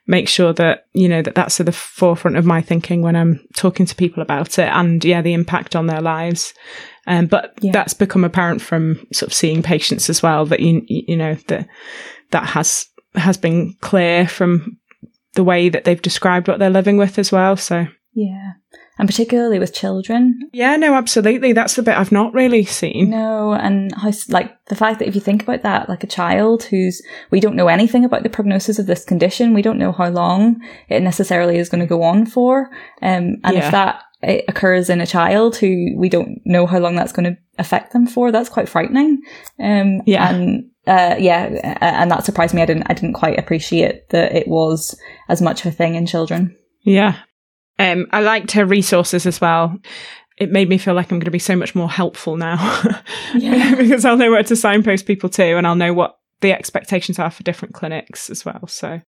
make 0.09 0.27
sure 0.27 0.51
that, 0.53 0.87
you 0.93 1.07
know, 1.07 1.21
that 1.21 1.35
that's 1.35 1.59
at 1.59 1.67
the 1.67 1.71
forefront 1.71 2.35
of 2.35 2.43
my 2.43 2.61
thinking 2.61 3.03
when 3.03 3.15
I'm 3.15 3.45
talking 3.55 3.85
to 3.85 3.95
people 3.95 4.23
about 4.23 4.57
it 4.57 4.67
and 4.67 5.05
yeah, 5.05 5.21
the 5.21 5.33
impact 5.35 5.75
on 5.75 5.85
their 5.85 6.01
lives. 6.01 6.51
Um, 7.05 7.27
but 7.27 7.53
Yeah. 7.61 7.71
that's 7.71 7.93
become 7.93 8.23
apparent 8.23 8.59
from 8.59 9.05
sort 9.13 9.29
of 9.29 9.35
seeing 9.35 9.61
patients 9.61 10.09
as 10.09 10.23
well 10.23 10.47
that 10.47 10.61
you, 10.61 10.81
you 10.87 11.15
know, 11.15 11.35
that 11.47 11.67
that 12.31 12.45
has, 12.47 12.87
has 13.13 13.37
been 13.37 13.75
clear 13.81 14.27
from 14.27 14.77
the 15.35 15.43
way 15.43 15.69
that 15.69 15.83
they've 15.83 16.01
described 16.01 16.47
what 16.47 16.57
they're 16.57 16.71
living 16.71 16.97
with 16.97 17.19
as 17.19 17.31
well. 17.31 17.55
So 17.55 17.85
Yeah. 18.15 18.53
And 18.99 19.07
particularly 19.07 19.57
with 19.59 19.73
children. 19.73 20.37
yeah, 20.51 20.75
no, 20.75 20.93
absolutely. 20.93 21.53
That's 21.53 21.75
the 21.75 21.81
bit 21.83 21.97
I've 21.97 22.11
not 22.11 22.33
really 22.33 22.65
seen. 22.65 23.09
No, 23.09 23.53
and 23.53 23.95
how, 23.95 24.11
like 24.27 24.51
the 24.65 24.75
fact 24.75 24.99
that 24.99 25.07
if 25.07 25.15
you 25.15 25.21
think 25.21 25.41
about 25.41 25.63
that, 25.63 25.87
like 25.87 26.03
a 26.03 26.07
child 26.07 26.63
who's, 26.63 27.01
we 27.31 27.39
don't 27.39 27.55
know 27.55 27.69
anything 27.69 28.03
about 28.03 28.23
the 28.23 28.29
prognosis 28.29 28.77
of 28.77 28.87
this 28.87 29.05
condition. 29.05 29.53
We 29.53 29.61
don't 29.61 29.79
know 29.79 29.93
how 29.93 30.09
long 30.09 30.61
it 30.89 31.01
necessarily 31.01 31.57
is 31.57 31.69
going 31.69 31.79
to 31.79 31.87
go 31.87 32.03
on 32.03 32.25
for. 32.25 32.69
Um, 33.01 33.37
and 33.45 33.55
Yeah. 33.55 33.65
if 33.65 33.71
that 33.71 34.01
it 34.21 34.43
occurs 34.49 34.89
in 34.89 34.99
a 34.99 35.07
child 35.07 35.55
who 35.55 35.93
we 35.95 36.09
don't 36.09 36.41
know 36.45 36.65
how 36.65 36.79
long 36.79 36.97
that's 36.97 37.13
going 37.13 37.33
to 37.33 37.39
affect 37.57 37.93
them 37.93 38.05
for, 38.05 38.33
that's 38.33 38.49
quite 38.49 38.67
frightening. 38.67 39.21
Um, 39.59 40.01
Yeah. 40.05 40.29
and, 40.29 40.69
uh, 40.87 41.15
yeah, 41.17 41.77
and 41.79 42.11
that 42.11 42.25
surprised 42.25 42.53
me. 42.53 42.61
I 42.61 42.65
didn't, 42.65 42.83
I 42.89 42.93
didn't 42.95 43.13
quite 43.13 43.39
appreciate 43.39 44.09
that 44.09 44.35
it 44.35 44.49
was 44.49 44.99
as 45.29 45.41
much 45.41 45.61
of 45.65 45.71
a 45.71 45.75
thing 45.75 45.95
in 45.95 46.05
children. 46.05 46.53
Yeah. 46.83 47.15
Um, 47.79 48.05
I 48.11 48.19
liked 48.21 48.51
her 48.51 48.65
resources 48.65 49.25
as 49.25 49.41
well. 49.41 49.75
It 50.37 50.51
made 50.51 50.69
me 50.69 50.77
feel 50.77 50.93
like 50.93 51.11
I'm 51.11 51.17
going 51.19 51.25
to 51.25 51.31
be 51.31 51.39
so 51.39 51.55
much 51.55 51.73
more 51.75 51.89
helpful 51.89 52.37
now 52.37 52.55
Yeah. 53.33 53.73
because 53.75 54.05
I'll 54.05 54.17
know 54.17 54.29
where 54.31 54.43
to 54.43 54.55
signpost 54.55 55.05
people 55.05 55.29
to 55.31 55.57
and 55.57 55.65
I'll 55.65 55.75
know 55.75 55.93
what 55.93 56.18
the 56.41 56.53
expectations 56.53 57.19
are 57.19 57.29
for 57.29 57.43
different 57.43 57.73
clinics 57.73 58.29
as 58.29 58.45
well. 58.45 58.65
So, 58.67 59.01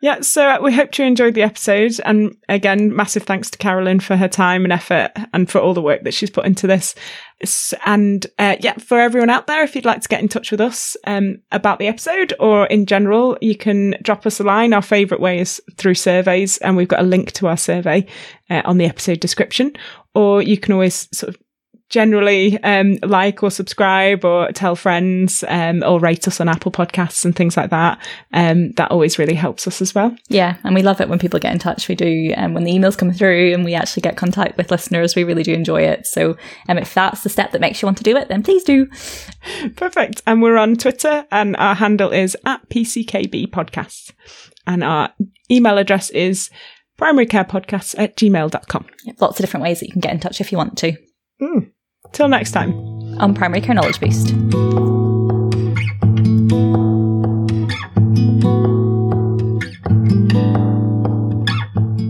yeah, 0.00 0.20
so 0.20 0.48
uh, 0.48 0.58
we 0.62 0.74
hope 0.74 0.96
you 0.98 1.04
enjoyed 1.04 1.34
the 1.34 1.42
episode. 1.42 1.92
And 2.04 2.36
again, 2.48 2.94
massive 2.94 3.24
thanks 3.24 3.50
to 3.50 3.58
Carolyn 3.58 4.00
for 4.00 4.16
her 4.16 4.28
time 4.28 4.64
and 4.64 4.72
effort 4.72 5.10
and 5.34 5.50
for 5.50 5.60
all 5.60 5.74
the 5.74 5.82
work 5.82 6.04
that 6.04 6.14
she's 6.14 6.30
put 6.30 6.46
into 6.46 6.66
this. 6.66 6.94
And 7.84 8.26
uh, 8.38 8.56
yeah, 8.60 8.74
for 8.74 8.98
everyone 8.98 9.28
out 9.28 9.46
there, 9.46 9.62
if 9.62 9.74
you'd 9.74 9.84
like 9.84 10.00
to 10.00 10.08
get 10.08 10.22
in 10.22 10.28
touch 10.28 10.50
with 10.50 10.60
us 10.60 10.96
um, 11.06 11.42
about 11.52 11.78
the 11.78 11.86
episode 11.86 12.32
or 12.40 12.66
in 12.66 12.86
general, 12.86 13.36
you 13.42 13.56
can 13.56 13.94
drop 14.02 14.24
us 14.26 14.40
a 14.40 14.44
line. 14.44 14.72
Our 14.72 14.82
favourite 14.82 15.20
way 15.20 15.38
is 15.40 15.60
through 15.76 15.94
surveys, 15.94 16.56
and 16.58 16.76
we've 16.76 16.88
got 16.88 17.00
a 17.00 17.04
link 17.04 17.32
to 17.32 17.46
our 17.46 17.56
survey 17.56 18.06
uh, 18.48 18.62
on 18.64 18.78
the 18.78 18.86
episode 18.86 19.20
description. 19.20 19.72
Or 20.14 20.42
you 20.42 20.56
can 20.56 20.72
always 20.72 21.08
sort 21.16 21.34
of 21.34 21.40
generally 21.90 22.56
um, 22.62 22.96
like 23.02 23.42
or 23.42 23.50
subscribe 23.50 24.24
or 24.24 24.50
tell 24.52 24.76
friends 24.76 25.44
um, 25.48 25.82
or 25.84 25.98
rate 25.98 26.26
us 26.26 26.40
on 26.40 26.48
Apple 26.48 26.70
Podcasts 26.70 27.24
and 27.24 27.34
things 27.34 27.56
like 27.56 27.70
that. 27.70 28.00
Um, 28.32 28.70
that 28.72 28.90
always 28.92 29.18
really 29.18 29.34
helps 29.34 29.66
us 29.66 29.82
as 29.82 29.94
well. 29.94 30.16
Yeah, 30.28 30.56
and 30.64 30.74
we 30.74 30.82
love 30.82 31.00
it 31.00 31.08
when 31.08 31.18
people 31.18 31.40
get 31.40 31.52
in 31.52 31.58
touch. 31.58 31.88
We 31.88 31.96
do, 31.96 32.32
and 32.36 32.54
when 32.54 32.64
the 32.64 32.72
emails 32.72 32.96
come 32.96 33.12
through 33.12 33.52
and 33.52 33.64
we 33.64 33.74
actually 33.74 34.02
get 34.02 34.16
contact 34.16 34.56
with 34.56 34.70
listeners, 34.70 35.16
we 35.16 35.24
really 35.24 35.42
do 35.42 35.52
enjoy 35.52 35.82
it. 35.82 36.06
So, 36.06 36.36
um, 36.68 36.78
if 36.78 36.94
that's 36.94 37.22
the 37.22 37.28
step 37.28 37.50
that 37.52 37.60
makes 37.60 37.82
you 37.82 37.86
want 37.86 37.98
to 37.98 38.04
do 38.04 38.16
it, 38.16 38.28
then 38.28 38.42
please 38.42 38.62
do. 38.62 38.86
Perfect. 39.76 40.22
And 40.26 40.40
we're 40.40 40.58
on 40.58 40.76
Twitter 40.76 41.26
and 41.32 41.56
our 41.56 41.74
handle 41.74 42.10
is 42.10 42.36
at 42.46 42.68
PCKB 42.70 43.48
Podcasts. 43.48 44.12
And 44.66 44.84
our 44.84 45.12
email 45.50 45.78
address 45.78 46.10
is 46.10 46.50
primarycarepodcasts 47.00 47.98
at 47.98 48.16
gmail.com. 48.16 48.86
Lots 49.18 49.40
of 49.40 49.42
different 49.42 49.62
ways 49.64 49.80
that 49.80 49.86
you 49.86 49.92
can 49.92 50.00
get 50.00 50.12
in 50.12 50.20
touch 50.20 50.40
if 50.40 50.52
you 50.52 50.58
want 50.58 50.78
to 50.78 50.96
Till 52.12 52.28
next 52.28 52.52
time. 52.52 52.90
on 53.20 53.34
Primary 53.34 53.60
Care 53.60 53.74
Knowledge 53.74 54.00
Boost. 54.00 54.30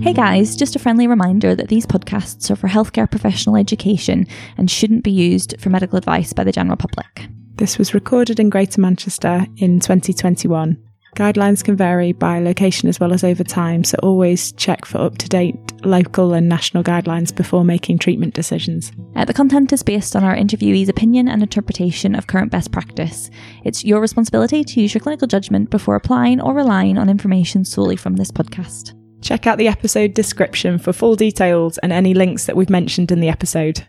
Hey 0.02 0.14
guys, 0.14 0.56
just 0.56 0.74
a 0.74 0.78
friendly 0.78 1.06
reminder 1.06 1.54
that 1.54 1.68
these 1.68 1.86
podcasts 1.86 2.50
are 2.50 2.56
for 2.56 2.68
healthcare 2.68 3.10
professional 3.10 3.56
education 3.56 4.26
and 4.56 4.70
shouldn't 4.70 5.04
be 5.04 5.10
used 5.10 5.60
for 5.60 5.70
medical 5.70 5.98
advice 5.98 6.32
by 6.32 6.44
the 6.44 6.52
general 6.52 6.76
public. 6.76 7.28
This 7.56 7.76
was 7.76 7.94
recorded 7.94 8.40
in 8.40 8.50
Greater 8.50 8.80
Manchester 8.80 9.46
in 9.58 9.80
2021. 9.80 10.89
Guidelines 11.16 11.64
can 11.64 11.76
vary 11.76 12.12
by 12.12 12.38
location 12.38 12.88
as 12.88 13.00
well 13.00 13.12
as 13.12 13.24
over 13.24 13.42
time, 13.42 13.84
so 13.84 13.98
always 14.02 14.52
check 14.52 14.84
for 14.84 14.98
up 14.98 15.18
to 15.18 15.28
date 15.28 15.56
local 15.84 16.34
and 16.34 16.48
national 16.48 16.84
guidelines 16.84 17.34
before 17.34 17.64
making 17.64 17.98
treatment 17.98 18.34
decisions. 18.34 18.92
Uh, 19.16 19.24
the 19.24 19.34
content 19.34 19.72
is 19.72 19.82
based 19.82 20.14
on 20.14 20.24
our 20.24 20.36
interviewee's 20.36 20.88
opinion 20.88 21.28
and 21.28 21.42
interpretation 21.42 22.14
of 22.14 22.26
current 22.26 22.50
best 22.50 22.72
practice. 22.72 23.30
It's 23.64 23.84
your 23.84 24.00
responsibility 24.00 24.62
to 24.62 24.80
use 24.80 24.94
your 24.94 25.00
clinical 25.00 25.26
judgment 25.26 25.70
before 25.70 25.96
applying 25.96 26.40
or 26.40 26.54
relying 26.54 26.96
on 26.96 27.08
information 27.08 27.64
solely 27.64 27.96
from 27.96 28.16
this 28.16 28.30
podcast. 28.30 28.94
Check 29.22 29.46
out 29.46 29.58
the 29.58 29.68
episode 29.68 30.14
description 30.14 30.78
for 30.78 30.92
full 30.92 31.16
details 31.16 31.78
and 31.78 31.92
any 31.92 32.14
links 32.14 32.46
that 32.46 32.56
we've 32.56 32.70
mentioned 32.70 33.12
in 33.12 33.20
the 33.20 33.28
episode. 33.28 33.86